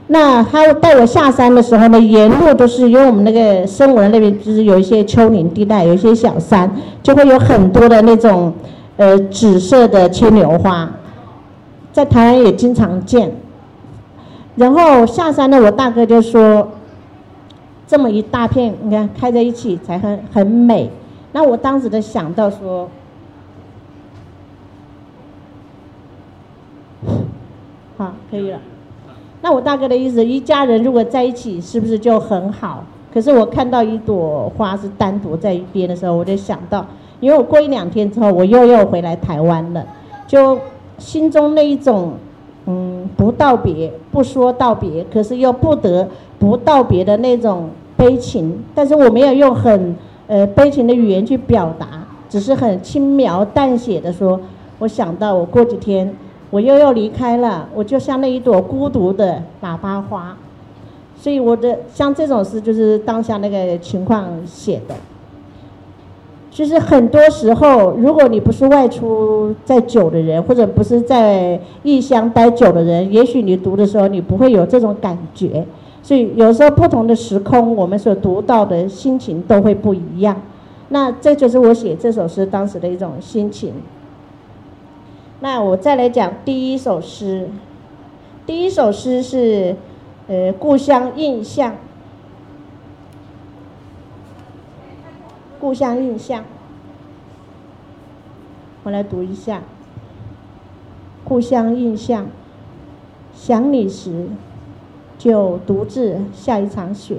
[0.09, 8.53] 那他带我下山的时候呢，沿路都是因为我们那个声文那边就是有一些丘陵地带，有一些小山，就会有很多的那种
[8.95, 10.89] 呃紫色的牵牛花，
[11.91, 13.35] 在台湾也经常见。
[14.55, 16.69] 然后下山呢，我大哥就说
[17.85, 20.89] ：“这么一大片，你看开在一起才很很美。
[21.33, 22.89] 那我当时的想到说，
[27.97, 28.57] 好，可以了。
[29.41, 32.83] 那我大哥的意思，一家人如果在一起，是不是就很好？
[33.13, 36.85] 可是我看到一朵花是单独在一边的时候，我就想到，
[37.19, 39.85] 因为我过一两天之后，我又要回来台湾了，
[40.27, 40.59] 就
[40.97, 42.13] 心中那一种，
[42.65, 46.07] 嗯，不道别，不说道别，可是又不得
[46.39, 48.63] 不道别的那种悲情。
[48.75, 49.95] 但是我没有用很
[50.27, 51.87] 呃悲情的语言去表达，
[52.27, 54.39] 只是很轻描淡写的说，
[54.79, 56.13] 我想到我过几天。
[56.49, 60.37] 我又要离开了，我就像那一朵孤独的喇叭花，
[61.15, 64.95] 所以我的像这种诗就是当下那个情况写的。
[66.49, 75.63] 就是很多时候，如果你不是外出在久的人，或者不是在异乡待久的人，也许你读的时候你不会有这种感觉。
[76.01, 80.41] 所以有时候不同的时空，我们所读到的心情都会不一样。
[80.89, 83.73] 那这就是我写这首诗当时的一种心情。
[85.39, 87.47] 那我再来讲第一首诗，
[88.47, 89.75] 第一首诗是，
[90.27, 91.75] 呃，故乡印象，
[95.59, 96.43] 故乡印象，
[98.81, 99.61] 我来读一下，
[101.23, 102.25] 故乡印象，
[103.35, 104.29] 想你时，
[105.19, 107.17] 就独自下一场雪。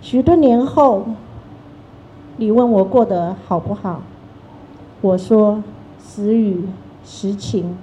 [0.00, 1.04] 许多年后，
[2.36, 4.02] 你问我过得好不好，
[5.02, 5.62] 我说。
[6.12, 6.64] 时雨
[7.04, 7.76] 时晴。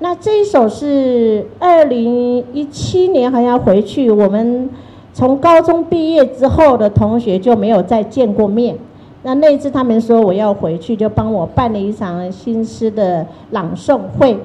[0.00, 4.68] 那这一首是二零一七年，好像回去，我们
[5.14, 8.76] 从高中毕业之后的同学就没有再见过面。
[9.22, 14.36] 那那次他们说我要回去，就帮我办了一场新诗的朗诵会。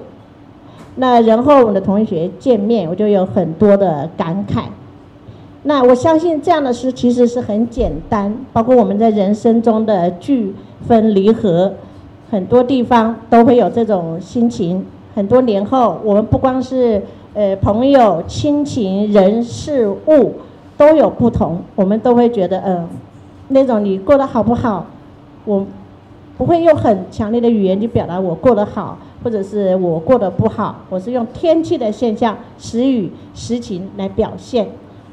[0.95, 4.63] 那然后我的同学见面，我就有很多的感慨。
[5.63, 10.55] 那我相信这样的诗其实是很简单，包括我们在人生中的聚
[10.87, 11.73] 分离合。
[12.29, 14.85] 很多地方都会有这种心情。
[15.13, 17.01] 很多年后，我们不光是
[17.33, 20.33] 呃朋友、亲情、人事物
[20.77, 22.89] 都有不同，我们都会觉得，嗯、呃，
[23.49, 24.85] 那种你过得好不好，
[25.45, 25.65] 我
[26.37, 30.75] 不会用很强烈的语言去表达我过得好，或者是我过得不好。
[30.89, 34.67] 我是用天气的现象，时雨时晴来表现，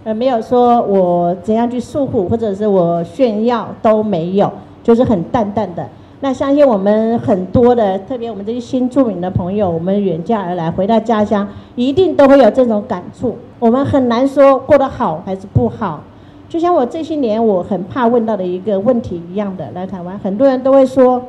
[0.04, 4.50] 而没有说我怎样去诉苦，或者是我炫耀都没有，
[4.82, 5.86] 就是很淡淡的。
[6.24, 13.36] 那相信我们很多的，特别我们这些新住民的朋友，我们远嫁而来，回到家乡，一定都会有这种感触。
[13.58, 16.00] 我们很难说过得好还是不好，
[16.48, 21.20] 就像我这些年我很怕问到的一个问题一样的，来台湾，很多人都会说，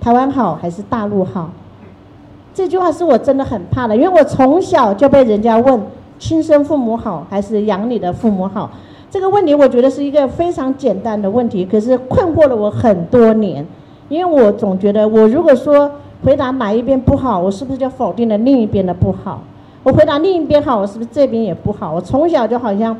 [0.00, 1.50] 台湾好还是大陆好？
[2.52, 5.80] 这句话是我真的很怕的，因为我从小就被人家问，
[6.18, 8.68] 亲生父母好还是养你的父母好？
[9.08, 13.64] 这个问题我觉得是一个非常简单的问题，可是困惑了我很多年。
[14.08, 15.90] 因为我总觉得，我如果说
[16.22, 19.42] 回答哪一边不好，我是不是就否定了另一边的不好？
[19.82, 21.92] 我回答另一边好，我是不是这边也不好？
[21.94, 22.96] 我从小就好像，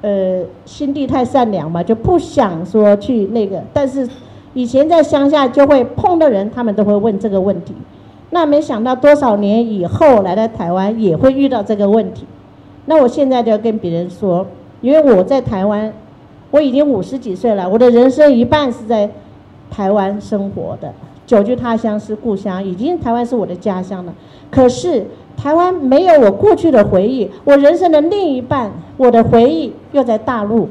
[0.00, 3.62] 呃，心地太善良嘛，就不想说去那个。
[3.72, 4.08] 但是
[4.54, 7.74] 以前在乡下就会碰到人，他们都会问这个问题。
[8.30, 12.24] 那没想到多少年以后来到台湾也会遇到这个问题。
[12.86, 14.46] 那我现在就要跟别人说，
[14.80, 15.92] 因为我在台湾，
[16.50, 19.08] 我已经五十几岁了，我的人生一半是在。
[19.70, 20.92] 台湾生活的，
[21.26, 24.12] 久居他乡是故乡，已经台湾是我的家乡了。
[24.50, 25.06] 可是
[25.36, 30.68] 台湾没有我过去的回忆，我人生的另一半，我的回忆又在大陆。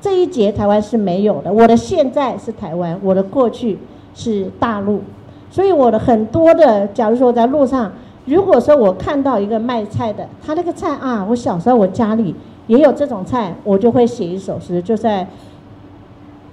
[0.00, 3.78] 这一节台湾是没有的，我的现在是台湾，我的过去
[4.14, 5.02] 是大陆。
[5.50, 7.92] 所以我的很多的，假如说我在路上，
[8.24, 12.34] 如果说我看到一个卖菜的，他那个菜啊，我小时候我家里
[12.66, 15.28] 也有这种菜，我就会写一首诗，就在。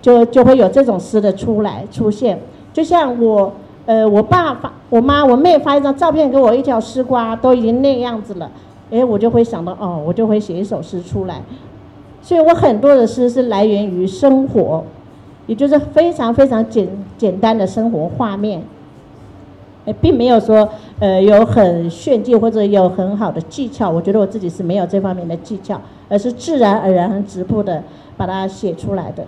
[0.02, 2.40] 就就会有这种诗的出来出现，
[2.72, 3.52] 就像我，
[3.86, 8.50] 呃，我爸发，我妈，我妹发一张照片给我，一条丝瓜都已经那样子了，
[8.92, 11.42] 哎，我就会想到，哦，我就会写一首诗出来。
[12.22, 14.84] 所以我很多的诗是来源于生活，
[15.48, 16.88] 也就是非常非常简
[17.18, 18.62] 简单的生活画面，
[20.00, 20.70] 并没有说，
[21.00, 23.90] 呃，有很炫技或者有很好的技巧。
[23.90, 27.84] 我觉得我自己是没有这方面的技巧，而是自然而然、很直朴的
[28.16, 29.26] 把它写出来的。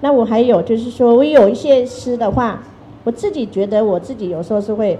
[0.00, 2.62] 那我还有就是说，我有一些诗的话，
[3.04, 4.98] 我自己觉得我自己有时候是会。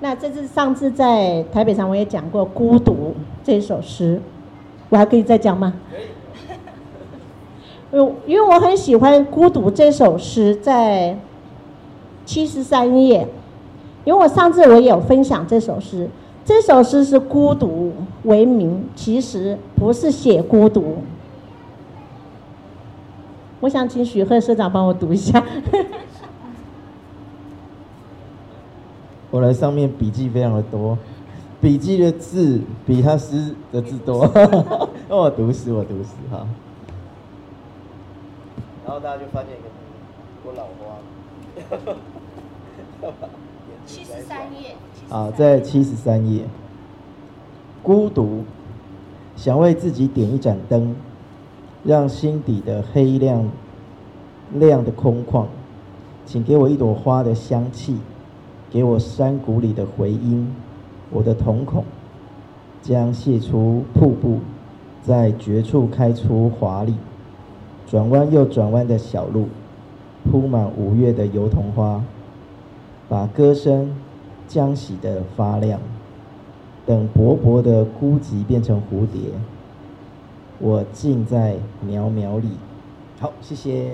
[0.00, 2.92] 那这次上次在台北上我也讲过《孤独》
[3.44, 4.20] 这首诗，
[4.88, 5.74] 我还可以再讲吗？
[5.90, 6.02] 可以。
[8.26, 11.16] 因为我很喜欢《孤独》这首诗，在
[12.24, 13.28] 七十三页。
[14.04, 16.08] 因为我上次我也有分享这首诗，
[16.44, 17.92] 这首诗是孤独
[18.24, 20.96] 为名，其实不是写孤独。
[23.62, 25.40] 我想请许贺社长帮我读一下。
[29.30, 30.98] 我来上面笔记非常的多，
[31.60, 34.28] 笔记的字比他诗的字多。
[35.08, 36.44] 那 我读诗，我读诗哈。
[38.84, 39.68] 然后大家就发现一个
[40.44, 40.98] 我老花。
[43.86, 44.74] 七十三页。
[45.08, 46.46] 啊，在七十三页。
[47.80, 48.42] 孤独，
[49.36, 50.96] 想为自己点一盏灯，
[51.84, 53.48] 让心底的黑亮
[54.52, 55.46] 亮的空旷，
[56.24, 57.98] 请给我一朵花的香气。
[58.70, 60.50] 给我山谷里的回音，
[61.10, 61.84] 我的瞳孔
[62.80, 64.38] 将泄出瀑布，
[65.02, 66.94] 在绝处开出华丽，
[67.86, 69.48] 转弯又转弯的小路，
[70.24, 72.02] 铺满五月的油桐花，
[73.10, 73.94] 把歌声
[74.48, 75.78] 将洗得发亮。
[76.86, 79.20] 等薄薄的孤寂变成蝴蝶，
[80.62, 82.50] 我尽在渺渺里。
[83.18, 83.90] 好，谢谢。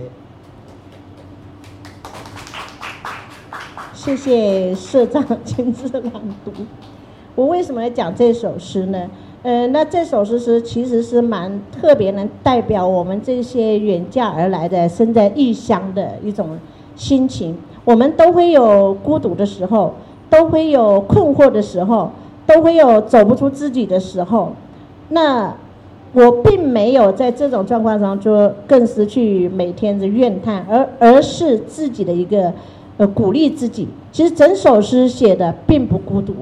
[3.94, 6.12] 谢谢社长亲自朗
[6.44, 6.52] 读。
[7.34, 9.08] 我为什么要讲这首诗呢？
[9.42, 16.58] 呃，那这首诗是其实是蛮特别，能代表我们这些远嫁而来的、身在异乡的一种
[16.94, 17.56] 心情。
[17.86, 19.94] 我们都会有孤独的时候，
[20.28, 22.10] 都会有困惑的时候，
[22.46, 24.52] 都会有走不出自己的时候。
[25.08, 25.56] 那
[26.12, 32.52] 我并没有在这种状况上就更失去每天的怨叹，而而是自己的一个。
[32.98, 33.86] 呃，鼓励自己。
[34.10, 36.34] 其实整首诗写的并不孤独，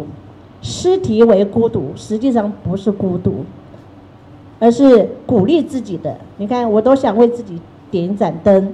[0.62, 3.44] 诗题为孤独，实际上不是孤独，
[4.58, 6.16] 而是鼓励自己的。
[6.38, 7.60] 你看，我都想为自己
[7.90, 8.72] 点一盏灯，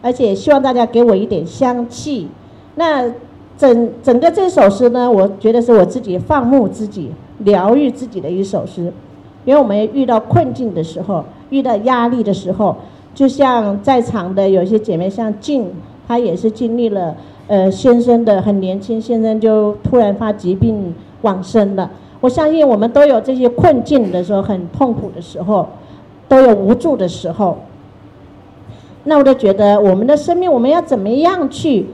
[0.00, 2.28] 而且希望大家给我一点香气。
[2.76, 3.12] 那
[3.58, 7.10] 整整个这首诗呢，我觉得是我自己放牧自己、
[7.40, 8.90] 疗愈自己的一首诗。
[9.44, 12.76] 因为我们遇到困境的时候，遇到压力的时候，
[13.14, 15.70] 就像在场的有些姐妹，像静。
[16.06, 17.14] 她也是经历了，
[17.48, 21.90] 呃，先生的很年轻，先生就突然发疾病往生了。
[22.20, 25.68] 我相信我们都有这些困境的时候，很痛苦的时候，
[26.26, 27.58] 都有无助的时候。
[29.04, 31.86] 那我就觉得，我们的生命，我们要怎么样去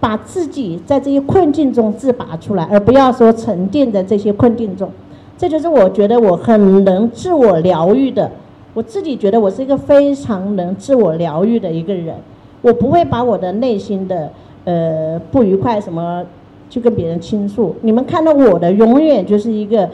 [0.00, 4.90] 把自己在这些困境中自拔出来，而不要说沉淀在这些困境中。
[5.38, 8.30] 这就是我觉得我很能自我疗愈的。
[8.72, 12.14] 我自己觉得我是一个非常能自我疗愈的一个人，
[12.62, 14.30] 我不会把我的内心的
[14.64, 16.24] 呃不愉快什么
[16.68, 17.74] 去跟别人倾诉。
[17.82, 19.90] 你们看到我的永远就是一个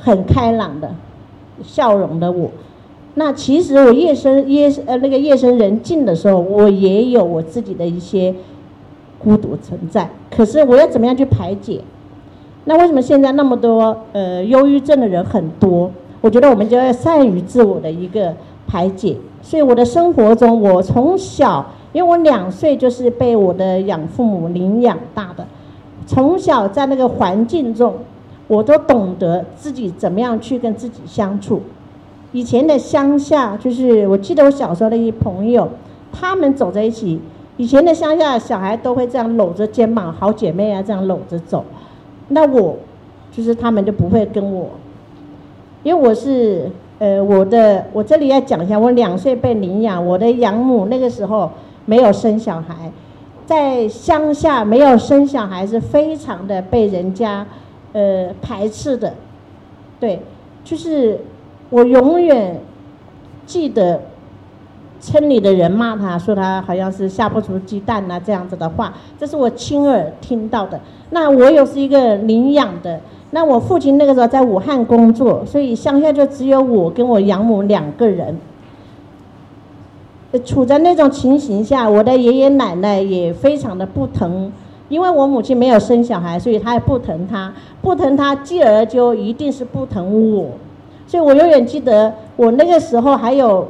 [0.00, 0.94] 很开朗的
[1.64, 2.50] 笑容的我。
[3.14, 8.32] 那其实我夜深夜呃那个夜深人静的时候，我也有我自己的一些
[9.22, 10.08] 孤独存在。
[10.30, 11.80] 可是我要怎么样去排解？
[12.64, 15.90] 那为什么现在那么多呃忧郁症的人很多？
[16.20, 18.32] 我觉得我们就要善于自我的一个
[18.66, 25.44] 排解，所以我的生活中，我从小，因为我两岁就是被我的养父母领养大的，
[26.06, 27.94] 从小在那个环境中，
[28.46, 31.60] 我都懂得自己怎么样去跟自己相处。
[32.30, 35.68] 以前的乡下，就是我记得我小时候的一些朋友，
[36.12, 37.20] 他们走在一起，
[37.62, 41.64] 以前的乡下小孩都会这样搂着肩膀，好姐妹啊这样搂着走，
[42.26, 42.76] 那我
[43.30, 44.70] 就是他们就不会跟我。
[45.84, 51.48] 因为我是，呃，我的我这里要讲一下，我两岁被领养，我的养母那个时候
[51.84, 52.90] 没有生小孩，
[53.46, 57.46] 在乡下没有生小孩是非常的被人家，
[57.92, 59.14] 呃，排斥的，
[60.00, 60.20] 对，
[60.64, 61.20] 就是
[61.70, 62.60] 我永远
[63.46, 64.00] 记得
[65.02, 70.80] 村里的人骂他说他好像是下不出鸡蛋呐这样子的话，这是我亲耳听到的。
[71.10, 73.00] 那我又是一个领养的。
[73.32, 78.38] 那我父亲那个时候在武汉工作，所以乡下就只有我跟我养母两个人。
[80.44, 84.50] 处在那种情形下，我的爷爷奶奶也非常的不疼，
[84.88, 90.46] 因为我母亲没有生小孩，所以他也不疼他，不疼他，继而就一定是不疼我。
[91.06, 93.66] 所以我永远记得，我那个时候还有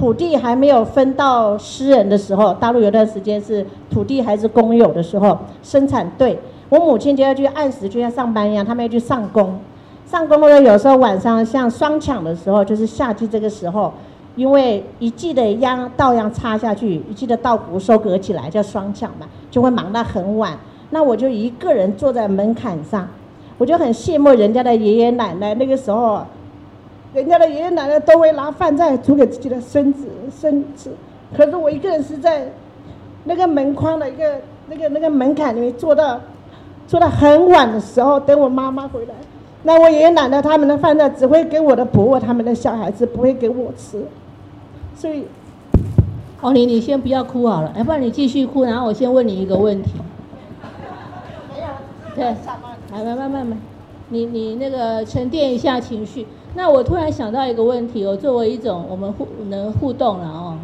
[0.00, 6.38] 土地还没有分到私人的时候，大陆有段时间是土地还是公有的时候，生产队。
[6.70, 9.60] 我母亲就要去按时就像上班一样，他们要去上工。
[10.06, 13.92] 上工的，有时候晚上像双抢的时候，就是夏季这个时候，
[14.36, 20.58] 因为一季的秧稻秧插下去，一季的稻谷收割起来叫双抢嘛，就会忙到很晚。
[20.88, 23.06] 那我就一个人坐在门槛上，
[23.58, 25.52] 我就很羡慕人家的爷爷奶奶。
[25.56, 26.22] 那个时候，
[27.12, 30.90] 人家的爷爷奶奶都会拿饭菜煮给自己的孙子孙子，
[31.36, 32.50] 可是我一个人是在
[33.24, 36.20] 那个门框的一个那个那个门槛里面坐到。
[36.88, 39.14] 坐到很晚的时候，等我妈妈回来，
[39.62, 44.04] 那我爷爷奶奶他们的饭菜只会给我的婆婆他们的小孩子，不会给我吃。
[44.96, 45.24] 所以，
[46.40, 49.92] 红玲，你先不要哭好了，要不然你继续哭，然后我先问你一个问题。
[52.16, 53.56] 对，来来慢慢慢，
[54.08, 56.26] 你你那个沉淀一下情绪。
[56.52, 60.58] 那我突然想到一个问题，我作为一种我们互能互动了哦，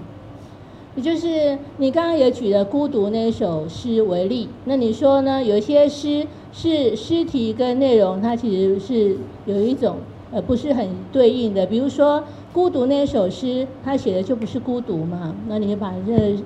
[0.97, 5.45] 也就是你刚刚也举了《孤独》那首诗为例，那你说呢？
[5.45, 9.16] 有些诗是诗题跟内容，它其实是
[9.47, 9.99] 有一种
[10.32, 11.64] 呃不是很对应的。
[11.64, 12.20] 比如说
[12.53, 15.37] 《孤独》那首诗，它写的就不是孤独嘛？
[15.47, 16.37] 那你把这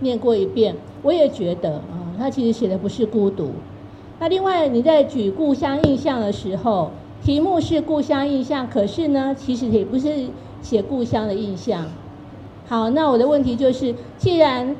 [0.00, 3.50] 念过一遍，我也觉得啊，它其实写的不是孤独。
[4.18, 6.90] 那另外你在举故乡印象的时候。
[7.28, 10.28] 题目是故乡印象，可是呢，其实也不是
[10.62, 11.84] 写故乡的印象。
[12.66, 14.74] 好，那我的问题就是，既然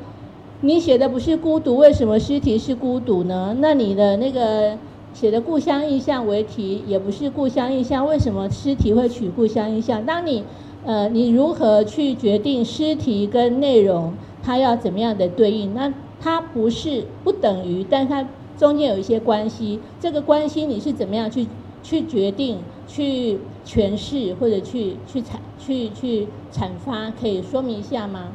[0.62, 3.54] 你写的不是孤独，为什么诗题是孤独呢？
[3.60, 4.78] 那你的那个
[5.12, 10.06] 写的故乡印象为题，也不是故乡印象，为什么诗题会取故乡印象？
[10.06, 10.42] 当你
[10.86, 15.74] 呃，你如何去决定诗题跟内容它要怎么样的对应？
[15.74, 18.26] 那它不是不等于，但它
[18.56, 19.80] 中间有一些关系。
[20.00, 21.46] 这个关系你是怎么样去？
[21.82, 28.28] 去决定、去诠释或者去去阐、去去阐发，可以说明一下吗？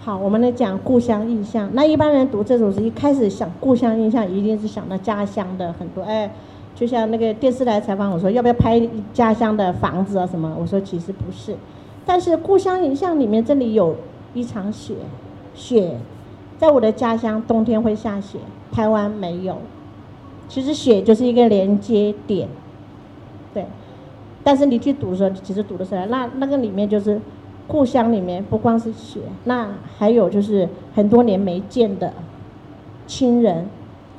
[0.00, 1.68] 好，我们来讲故乡印象。
[1.74, 6.02] 那一般人读这首诗，一开始想故乡印象，一定是想到家乡的很多。
[6.02, 6.30] 哎，
[6.74, 8.80] 就像那个电视台采访我说，要不要拍
[9.12, 10.56] 家乡的房子啊什么？
[10.58, 11.56] 我说其实不是。
[12.06, 13.96] 但是故乡印象里面，这里有
[14.32, 14.94] 一场雪，
[15.54, 15.98] 雪
[16.56, 18.38] 在我的家乡冬天会下雪，
[18.72, 19.58] 台湾没有。
[20.48, 22.48] 其实雪就是一个连接点。
[23.54, 23.64] 对，
[24.44, 27.20] 但是你去读的时候，其实读的时候，那那个里面就是
[27.66, 32.12] 故乡里面不光是雪，那还有就是很多年没见的
[33.06, 33.68] 亲人，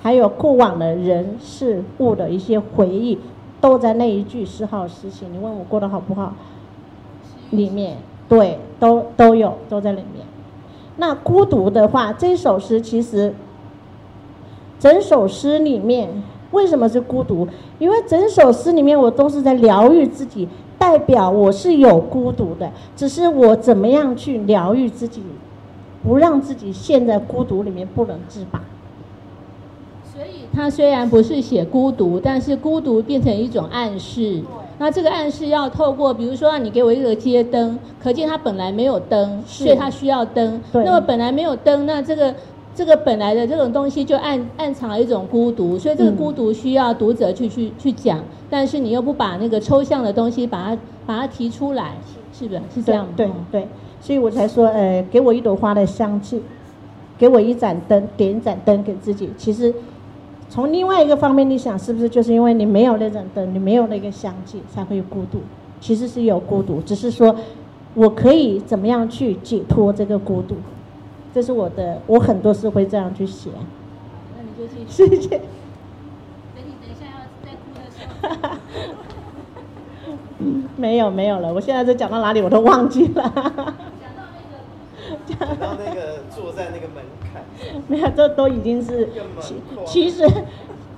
[0.01, 3.19] 还有过往的人事物的一些回忆，
[3.61, 5.31] 都在那一句诗号诗情。
[5.31, 6.33] 你问我过得好不好？
[7.51, 10.25] 里面对，都都有都在里面。
[10.97, 13.33] 那孤独的话，这首诗其实
[14.79, 16.23] 整首诗里面。
[16.51, 17.47] 为什么是孤独？
[17.77, 20.47] 因为整首诗里面我都是在疗愈自己，
[20.79, 25.21] 代表我是有孤独的，只是我怎么样去疗愈自己，
[26.03, 28.61] 不让自己陷在孤独里面不能自拔。
[30.11, 34.41] 所以他虽然不是写孤独，但是孤独变成一种暗示。
[34.79, 40.59] 那这个暗示要透过，比如说你给我一个街灯，可见他本来没有灯，所以他需要灯。
[40.73, 42.33] 那么本来没有灯，那这个。
[42.75, 51.95] 这个本来的这种东西就暗暗藏了一种孤独，所以这个孤独需要读者去去去讲，但是你又不把那个抽象的东西把它把它提出来，
[52.31, 52.61] 是不是？
[52.75, 53.13] 是这样吗？
[53.17, 53.67] 对对，
[53.99, 56.41] 所以我才说，呃，给我一朵花的香气，
[57.17, 59.29] 给我一盏灯，点一盏灯给自己。
[59.35, 59.73] 其实
[60.47, 65.39] 从另外一个方面，你想是不是就是因为你没有那盏灯，你没有那个香气，才会有孤独？
[65.81, 67.35] 其实是有孤独，只是说
[67.93, 70.55] 我可以怎么样去解脱这个孤独。
[71.31, 73.51] 这是我的，我很多事会这样去写。
[74.35, 75.07] 那你就继续。
[75.07, 75.29] 谢谢。
[75.29, 78.57] 等你等一下要再哭的时候。
[80.39, 83.21] 嗯，没有没有了，我现在在讲到哪里我都忘记了。
[83.23, 84.35] 讲到那
[85.21, 87.43] 个，讲到那个坐在那个门槛。
[87.87, 89.09] 没有，这都已经是。
[89.39, 90.27] 其其实，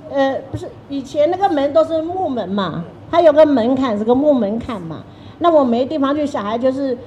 [0.10, 5.04] 呃，不是以前那个门都是木门嘛，它有个门槛是个木门槛嘛，
[5.40, 6.98] 那我没地方去，小孩就是。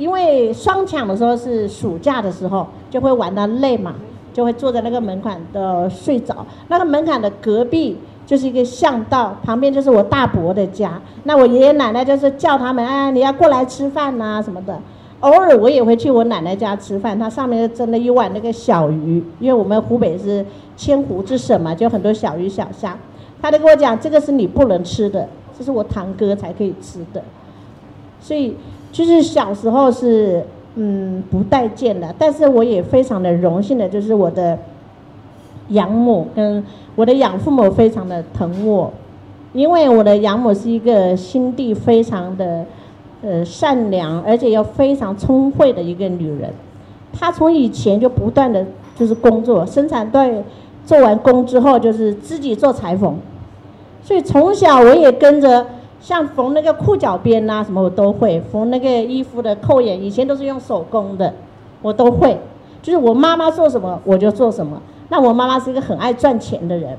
[0.00, 3.94] 因为双抢的时候是暑假的时候，就会玩到累嘛，
[4.32, 6.46] 就会坐在那个门槛的睡着。
[6.68, 10.98] 那个门槛的隔壁就是一个巷道，旁边就是我大伯的家。
[11.24, 14.80] 那我爷爷奶奶就是叫他们，哎，你要过来吃饭呐、什么的。
[15.20, 20.42] 偶尔我也会去我奶奶家吃饭，她上面蒸了一碗那个小鱼，因为我们湖北是
[20.78, 22.96] 千湖之省嘛，就很多小鱼小虾。
[23.42, 25.28] 他就跟我讲，这个是你不能吃的，
[25.58, 27.22] 这是我堂哥才可以吃的，
[28.18, 28.56] 所以。
[28.92, 34.58] 就是小时候是嗯不待见的，但是我也非常的荣幸的，就是我的
[35.68, 36.64] 养母跟
[36.96, 38.92] 我的养父母非常的疼我，
[39.52, 42.64] 因为我的养母是一个心地非常的
[43.22, 46.50] 呃善良，而且又非常聪慧的一个女人。
[47.12, 48.66] 她从以前就不断的
[48.96, 50.42] 就是工作，生产队
[50.84, 53.16] 做完工之后就是自己做裁缝，
[54.02, 55.64] 所以从小我也跟着。
[56.00, 61.32] 像缝那个裤脚边呐，什么我都会缝那个衣服的扣眼，以前都是用手工的，
[61.82, 62.38] 我都会。
[62.82, 64.80] 就是我妈妈做什么我就做什么。
[65.10, 66.96] 那我妈妈是一个很爱赚钱的人，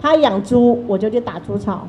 [0.00, 1.86] 她养猪我就去打猪草，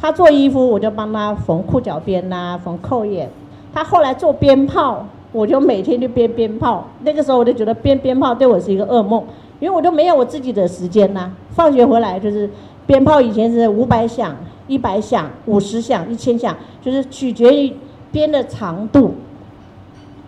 [0.00, 3.28] 她做衣服我就帮她缝裤脚边呐，缝扣眼。
[3.74, 6.86] 她后来做鞭炮，我就每天就编鞭炮。
[7.02, 9.22] 那个时候我就觉得编鞭炮对我是一个噩梦，
[9.60, 11.30] 因为我都没有我自己的时间呐。
[11.50, 12.48] 放学回来就是
[12.86, 14.34] 鞭炮，以前是五百响、
[14.66, 17.72] 一百响、五十响、一千响，就是取决于
[18.10, 19.14] 鞭的长度。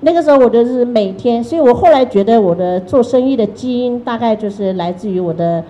[0.01, 5.64] 那个时候我就是每天，所以我后来觉得我的做生意的基因大概就是来自于我的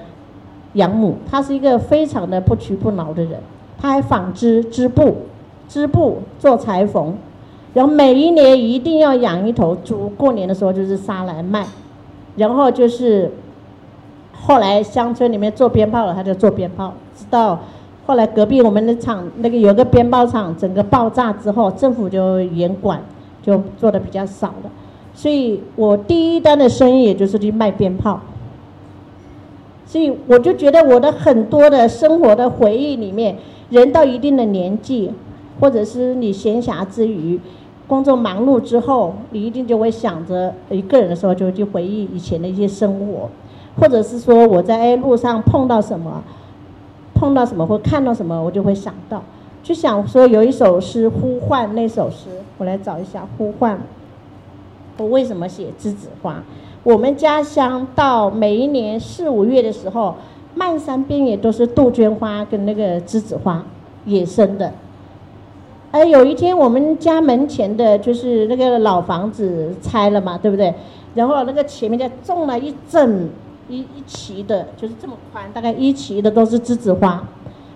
[0.73, 3.39] 养母，她是一个非常的不屈不挠的人，
[3.79, 5.19] 她还纺织织布，
[5.69, 7.15] 织布做裁缝，
[7.75, 11.65] 然后每一年一定要养一头猪，过年的时候就是杀来卖，
[12.35, 13.31] 然后就是
[14.33, 17.61] 后来乡村里面做鞭炮了，他就做鞭炮，直到
[18.07, 23.03] 后来隔壁我们的厂那个有个鞭炮厂，整个爆炸之后，政府就严管。
[23.45, 24.71] 就做的比较少了，
[25.13, 28.19] 所以我第一单的生意也就是去卖鞭炮，
[29.85, 33.37] 所以我就觉得我的很多的生活的回忆里面，
[33.69, 35.13] 人到一定的年纪，
[35.61, 37.39] 或者是你闲暇之余，
[37.87, 43.29] 工作忙碌之后，你一定就会想着一个人的时候就会去回忆以前的一些生活，
[43.79, 46.25] 或者是说我在路上碰到什么，
[47.15, 49.23] 碰到什么或看到什么，我就会想到。
[49.63, 53.81] 就想说有一首诗呼唤，那首诗我来找一下呼唤。
[54.99, 56.43] 我为什么写栀子花？
[56.83, 60.17] 我们家乡到每一年四五月的时候，
[60.55, 63.65] 漫山遍野都是杜鹃花跟那个栀子花，
[64.05, 64.73] 野生的。
[65.91, 70.75] 而有一天我们家门前的就是那个老房子拆了嘛，对不对？
[71.15, 73.31] 然后那个前面就种了一整
[73.69, 77.23] 一一畦的，就是这么宽，大概一畦的都是栀子花。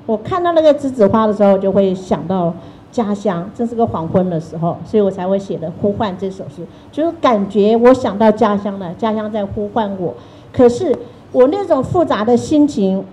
[0.07, 2.55] 我看到那个栀子花的时候，就会想到
[2.91, 10.15] 家乡，这是个黄昏的时候，所以我才会写的《呼唤》这首诗，就是感觉我想到家乡了，家乡在呼唤我。
[10.53, 10.97] 可是
[11.33, 13.05] 我那种复杂的心情，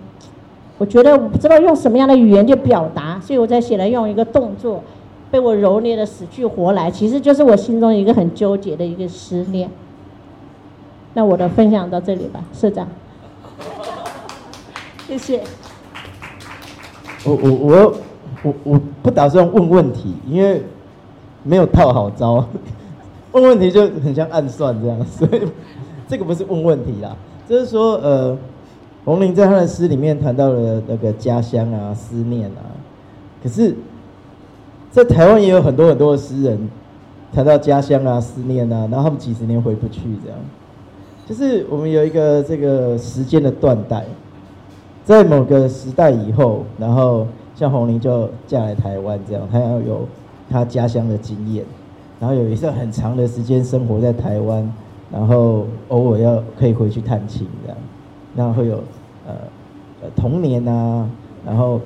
[0.78, 4.82] 我觉得我不知道用什么样的语言去表达，所以我才写了用一个动作，
[5.30, 9.70] 被我揉捏的死去活来，其实就是我心中一个很纠结的一个思念。
[11.16, 12.86] 那我的分享到这里吧，社长，
[15.08, 15.42] 谢谢。
[17.24, 17.94] 我我我
[18.42, 20.62] 我我不打算问问题，因为
[21.42, 22.46] 没有套好招，
[23.32, 25.40] 问问题就很像暗算这样， 所以
[26.06, 27.16] 这个不是问问题啦，
[27.48, 28.36] 就是说呃，
[29.06, 32.60] 洪玲在他的诗里面谈到了那个家乡啊、思念啊，
[33.42, 33.74] 可是，
[34.90, 36.68] 在台湾也有很多很多的诗人
[37.32, 40.38] 谈到家乡啊、思念啊，然后他们几十年回不去这样，
[41.26, 44.04] 就是我们有一个这个时间的断代。
[45.04, 47.24] 在某个时代以后，然后
[47.54, 50.08] 像红玲就嫁来台湾这样，她要有
[50.50, 51.64] 她家乡的经验，
[52.18, 54.68] 然后有一段很长的时间生活在台湾，
[55.12, 57.78] 然后偶尔要可以回去探亲这样，
[58.34, 58.78] 然后会有
[59.28, 59.34] 呃
[60.02, 61.08] 呃童年啊，
[61.46, 61.80] 然后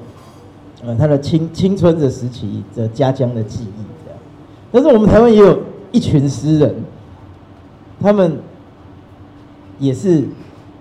[0.82, 4.18] 呃他的青青春的时期的家乡的记忆这样，
[4.72, 5.58] 但是我们台湾也有
[5.92, 6.74] 一群诗人，
[8.00, 8.38] 他们
[9.80, 10.22] 也是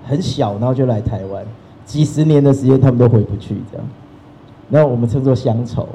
[0.06, 1.43] 很小，然后就来台湾。
[1.86, 3.88] 几十年的时间，他们都回不去，这样，
[4.68, 5.88] 那我们称作乡愁。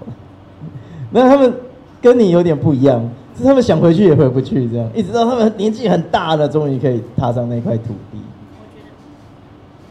[1.13, 1.55] 那他们
[2.03, 8.19] 跟你有点不一样，是他们想回去也回不去，这样，一直到他们年纪很大了，终于可以踏上那块土地。
[8.59, 8.91] 我觉得，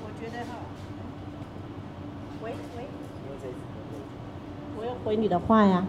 [0.03, 0.57] 我觉得哈，
[2.43, 2.84] 喂喂，
[4.78, 5.86] 我要回你的话呀。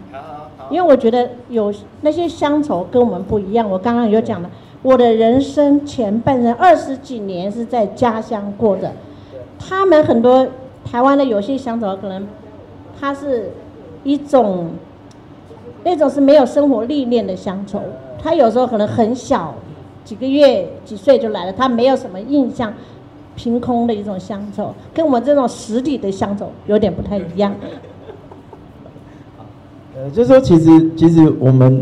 [0.71, 1.71] 因为我觉得有
[2.01, 3.69] 那些乡愁跟我们不一样。
[3.69, 4.49] 我刚刚有讲了，
[4.85, 8.91] 我的人生前半生二十几年是在家乡过的。
[9.57, 10.47] 他们很多
[10.83, 12.27] 台湾的有些乡愁，可能
[12.99, 13.49] 他是
[14.03, 14.69] 一种
[15.83, 17.81] 那种是没有生活历练的乡愁，
[18.21, 19.55] 他有时候可能很小，
[20.03, 22.71] 几个月几岁就来了，他没有什么印象，
[23.35, 27.55] 凭空的一种乡愁，跟我们这种实体的乡愁有点不太一样。
[29.95, 31.81] 呃，就是说，其实其实我们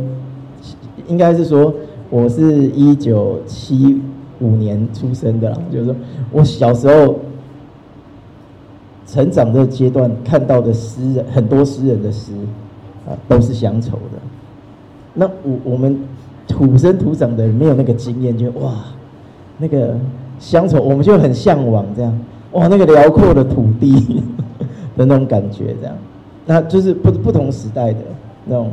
[1.09, 1.73] 应该是说，
[2.13, 3.99] 我是一九七
[4.39, 5.95] 五年出生的，就是说
[6.31, 7.15] 我小时候。
[9.05, 12.31] 成长的阶段看到的诗人，很多诗人的诗
[13.05, 14.17] 啊，都是乡愁的。
[15.13, 15.99] 那我我们
[16.47, 18.73] 土生土长的人没有那个经验，就哇，
[19.59, 19.95] 那个
[20.39, 22.17] 乡愁，我们就很向往这样，
[22.53, 24.23] 哇，那个辽阔的土地
[24.95, 25.95] 的那种感觉，这样，
[26.45, 27.99] 那就是不不同时代的
[28.45, 28.71] 那种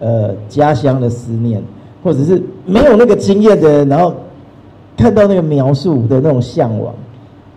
[0.00, 1.62] 呃家乡的思念，
[2.04, 4.14] 或者是没有那个经验的，然后
[4.96, 6.94] 看到那个描述的那种向往。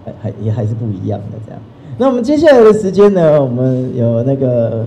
[0.08, 1.60] 还还也还是不一样的这样。
[1.98, 4.86] 那我们接下来的时间呢，我们有那个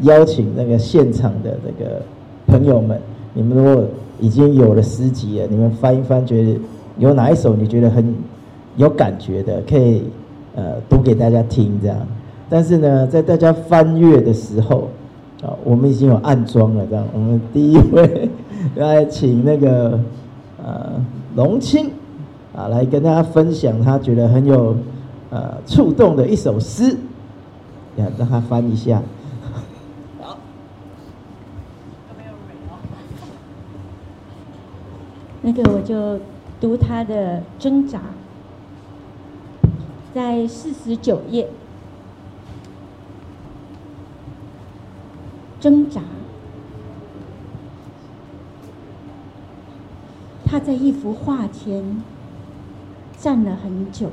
[0.00, 2.00] 邀请那个现场的那个
[2.46, 2.98] 朋友们，
[3.34, 3.84] 你们如果
[4.18, 6.58] 已经有了诗集了，你们翻一翻，觉得
[6.96, 8.14] 有哪一首你觉得很
[8.76, 10.04] 有感觉的，可以
[10.54, 11.98] 呃读给大家听这样。
[12.48, 14.88] 但是呢，在大家翻阅的时候，
[15.64, 17.04] 我们已经有暗装了，这样。
[17.12, 18.30] 我们第一位
[18.76, 20.00] 来请那个
[20.64, 20.92] 呃
[21.34, 21.90] 龙青
[22.54, 24.76] 啊，来跟大家分享他觉得很有
[25.30, 26.96] 呃触动的一首诗，
[27.96, 29.02] 呀，让他翻一下。
[35.42, 36.18] 那个我就
[36.60, 38.00] 读他的挣扎，
[40.12, 41.48] 在四十九页。
[45.58, 46.00] 挣扎，
[50.44, 52.02] 他在一幅画前
[53.18, 54.10] 站了很久，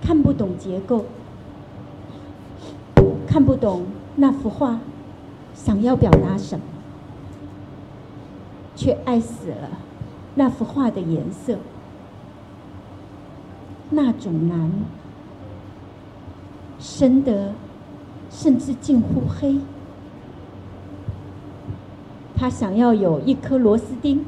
[0.00, 1.04] 看不懂结构，
[3.26, 3.86] 看不懂
[4.16, 4.78] 那幅画
[5.54, 6.64] 想要表达什么，
[8.74, 9.70] 却爱死了
[10.36, 11.58] 那幅画的颜色，
[13.90, 14.70] 那种蓝，
[16.78, 17.52] 深得。
[18.30, 19.58] 甚至近乎黑。
[22.36, 24.24] 他想要有一颗螺丝钉，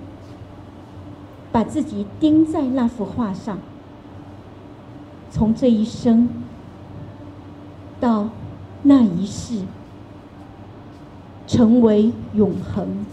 [1.50, 3.58] 把自己钉在那幅画上，
[5.30, 6.28] 从这一生
[7.98, 8.28] 到
[8.82, 9.62] 那一世，
[11.46, 13.06] 成为永恒。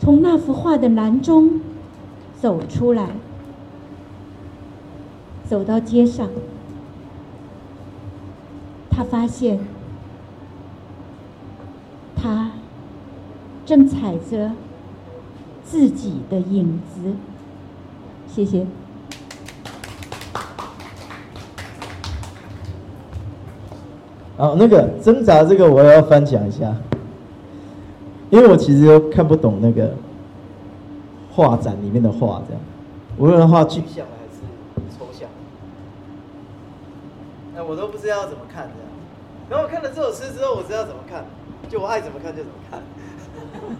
[0.00, 1.60] 从那幅画的蓝中
[2.40, 3.10] 走出来，
[5.48, 6.28] 走到街上。
[8.98, 9.60] 他发现，
[12.16, 12.50] 他
[13.64, 14.50] 正踩着
[15.62, 17.14] 自己的影子。
[18.26, 18.66] 谢谢。
[24.36, 26.74] 好，那个挣扎这个我要翻讲一下，
[28.30, 29.94] 因为我其实看不懂那个
[31.30, 32.60] 画展里面的画，这样，
[33.16, 35.28] 无论画具象还是抽象，
[37.54, 38.88] 那我都不知道要怎么看这样。
[39.50, 41.24] 然后我看了这首诗之后，我知道怎么看，
[41.68, 42.82] 就我爱怎么看就怎么看，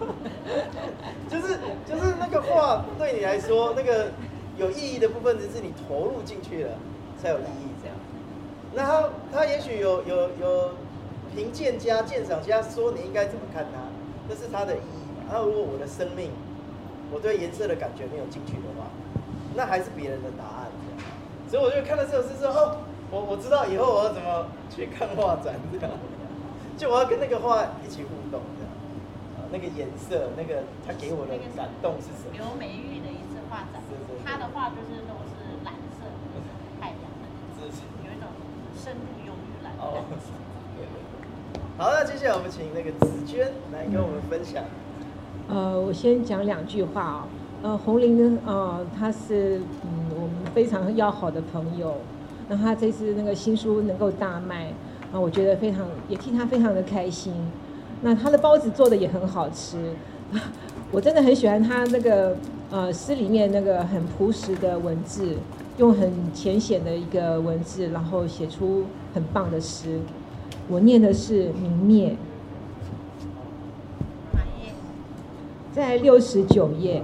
[1.27, 4.11] 就是就是那个画对你来说，那个
[4.57, 6.71] 有意义的部分，只是你投入进去了
[7.21, 7.97] 才有意义这样。
[8.73, 10.71] 那他他也许有有有
[11.35, 13.79] 评鉴家、鉴赏家说你应该怎么看他，
[14.29, 15.25] 那是他的意义嘛。
[15.31, 16.31] 那如果我的生命，
[17.11, 18.85] 我对颜色的感觉没有进去的话，
[19.55, 20.67] 那还是别人的答案。
[21.49, 22.77] 所以我就看了这首诗之后，
[23.11, 25.89] 我我知道以后我要怎么去看画展，这样，
[26.77, 28.69] 就我要跟那个画一起互动，这样，
[29.37, 32.37] 啊，那个颜色，那个他给我的感动是什么？
[32.37, 33.81] 刘美玉的一次画展，
[34.23, 35.33] 他的画就是都是
[35.65, 36.05] 蓝色，
[36.79, 37.01] 太阳，
[38.05, 38.29] 有一种
[38.77, 39.73] 深度忧郁蓝。
[39.81, 40.05] 哦，
[41.81, 44.63] 好，那接下来我们请那个紫娟来跟我们分享。
[45.49, 47.27] 呃，我先讲两句话啊，
[47.63, 51.95] 呃，红玲呢，呃，她是嗯我们非常要好的朋友。
[52.49, 54.73] 那他这次那个新书能够大卖，
[55.13, 57.31] 啊，我觉得非常也替他非常的开心。
[58.01, 59.93] 那他的包子做的也很好吃，
[60.91, 62.35] 我真的很喜欢他那个
[62.71, 65.35] 呃诗里面那个很朴实的文字，
[65.77, 69.99] 用很浅显的一个文字，然后写出很棒的诗。
[70.67, 72.15] 我念的是明灭，
[75.71, 77.03] 在六十九页，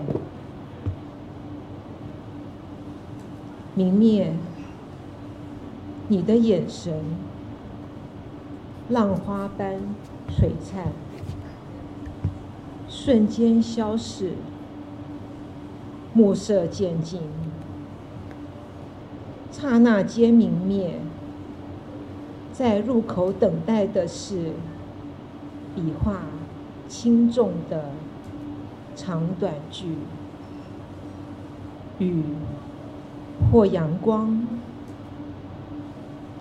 [3.76, 4.34] 明灭。
[6.08, 6.94] 你的眼神，
[8.90, 9.80] 浪花般
[10.30, 10.92] 璀璨，
[12.88, 14.34] 瞬间消逝，
[16.14, 17.22] 暮色渐近，
[19.52, 21.00] 刹那间明灭。
[22.54, 24.52] 在入口等待的是
[25.76, 26.20] 笔画
[26.88, 27.90] 轻重的
[28.96, 29.98] 长短句，
[31.98, 32.22] 雨
[33.52, 34.46] 或阳光。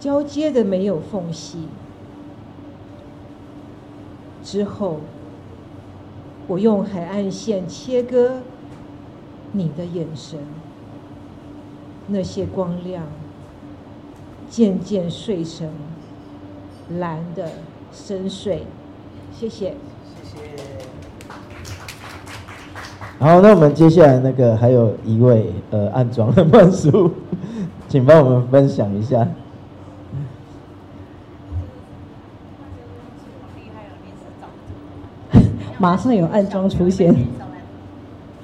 [0.05, 1.67] 交接的没有缝隙。
[4.43, 5.01] 之后，
[6.47, 8.43] 我用海岸线切割
[9.53, 10.39] 你的眼神，
[12.07, 13.05] 那些光亮
[14.51, 15.71] 渐渐碎成
[16.99, 17.53] 蓝的
[17.91, 18.59] 深邃。
[19.33, 19.75] 谢谢。
[20.23, 20.39] 谢谢。
[23.19, 27.11] 好，那我们接下来那个还有一位呃暗装的曼叔，
[27.89, 29.27] 请帮我们分享一下。
[35.85, 37.15] 马上有暗装出现。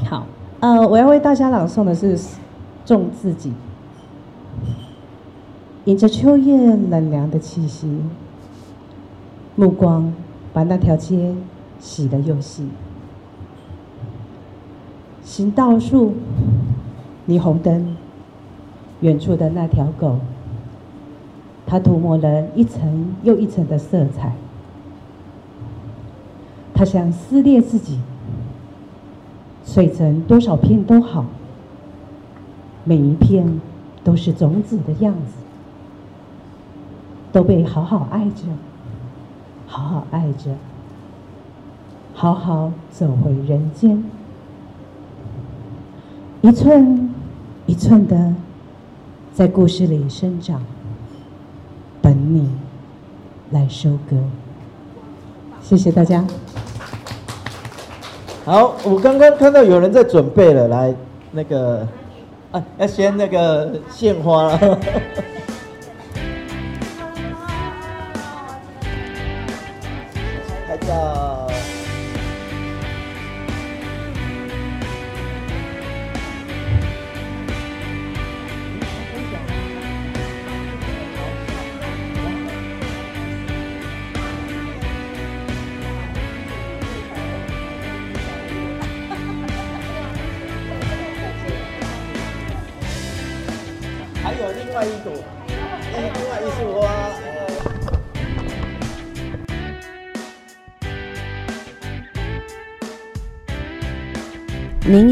[0.05, 0.27] 好，
[0.61, 2.19] 呃，我要为大家朗诵的是
[2.85, 3.49] 《种自己》，
[5.87, 8.03] 迎着秋夜冷凉的气息，
[9.57, 10.13] 目光
[10.53, 11.35] 把那条街
[11.79, 12.69] 洗得又细。
[15.25, 16.13] 行道树，
[17.27, 17.97] 霓虹灯，
[19.01, 20.19] 远处的那条狗，
[21.65, 24.35] 它涂抹了一层又一层的色彩。
[26.81, 28.01] 他想撕裂自己，
[29.67, 31.27] 碎成多少片都好，
[32.85, 33.61] 每一片
[34.03, 35.35] 都是种子的样子，
[37.33, 38.45] 都被好好爱着，
[39.67, 40.57] 好好爱着，
[42.15, 44.03] 好好走回人间，
[46.41, 47.11] 一寸
[47.67, 48.35] 一寸的
[49.35, 50.63] 在故事里生长，
[52.01, 52.49] 等你
[53.51, 54.17] 来收割。
[55.61, 56.25] 谢谢大家。
[58.51, 60.93] 好，我刚刚看到有人在准备了，来
[61.31, 61.87] 那个，
[62.51, 64.79] 啊，要先那个献花了。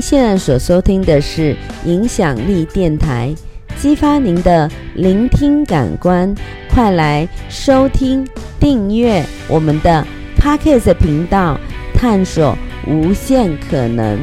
[0.08, 1.54] 现在所收听的是
[1.84, 3.30] 影响力电台，
[3.76, 6.34] 激发您的聆听感官，
[6.70, 8.26] 快来收听
[8.58, 10.02] 订阅我们的
[10.40, 11.60] Podcast 频道，
[11.92, 12.56] 探索
[12.86, 14.18] 无限可能，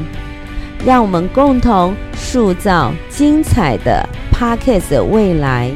[0.84, 5.72] 让我们共同塑造精彩的 Podcast 未来。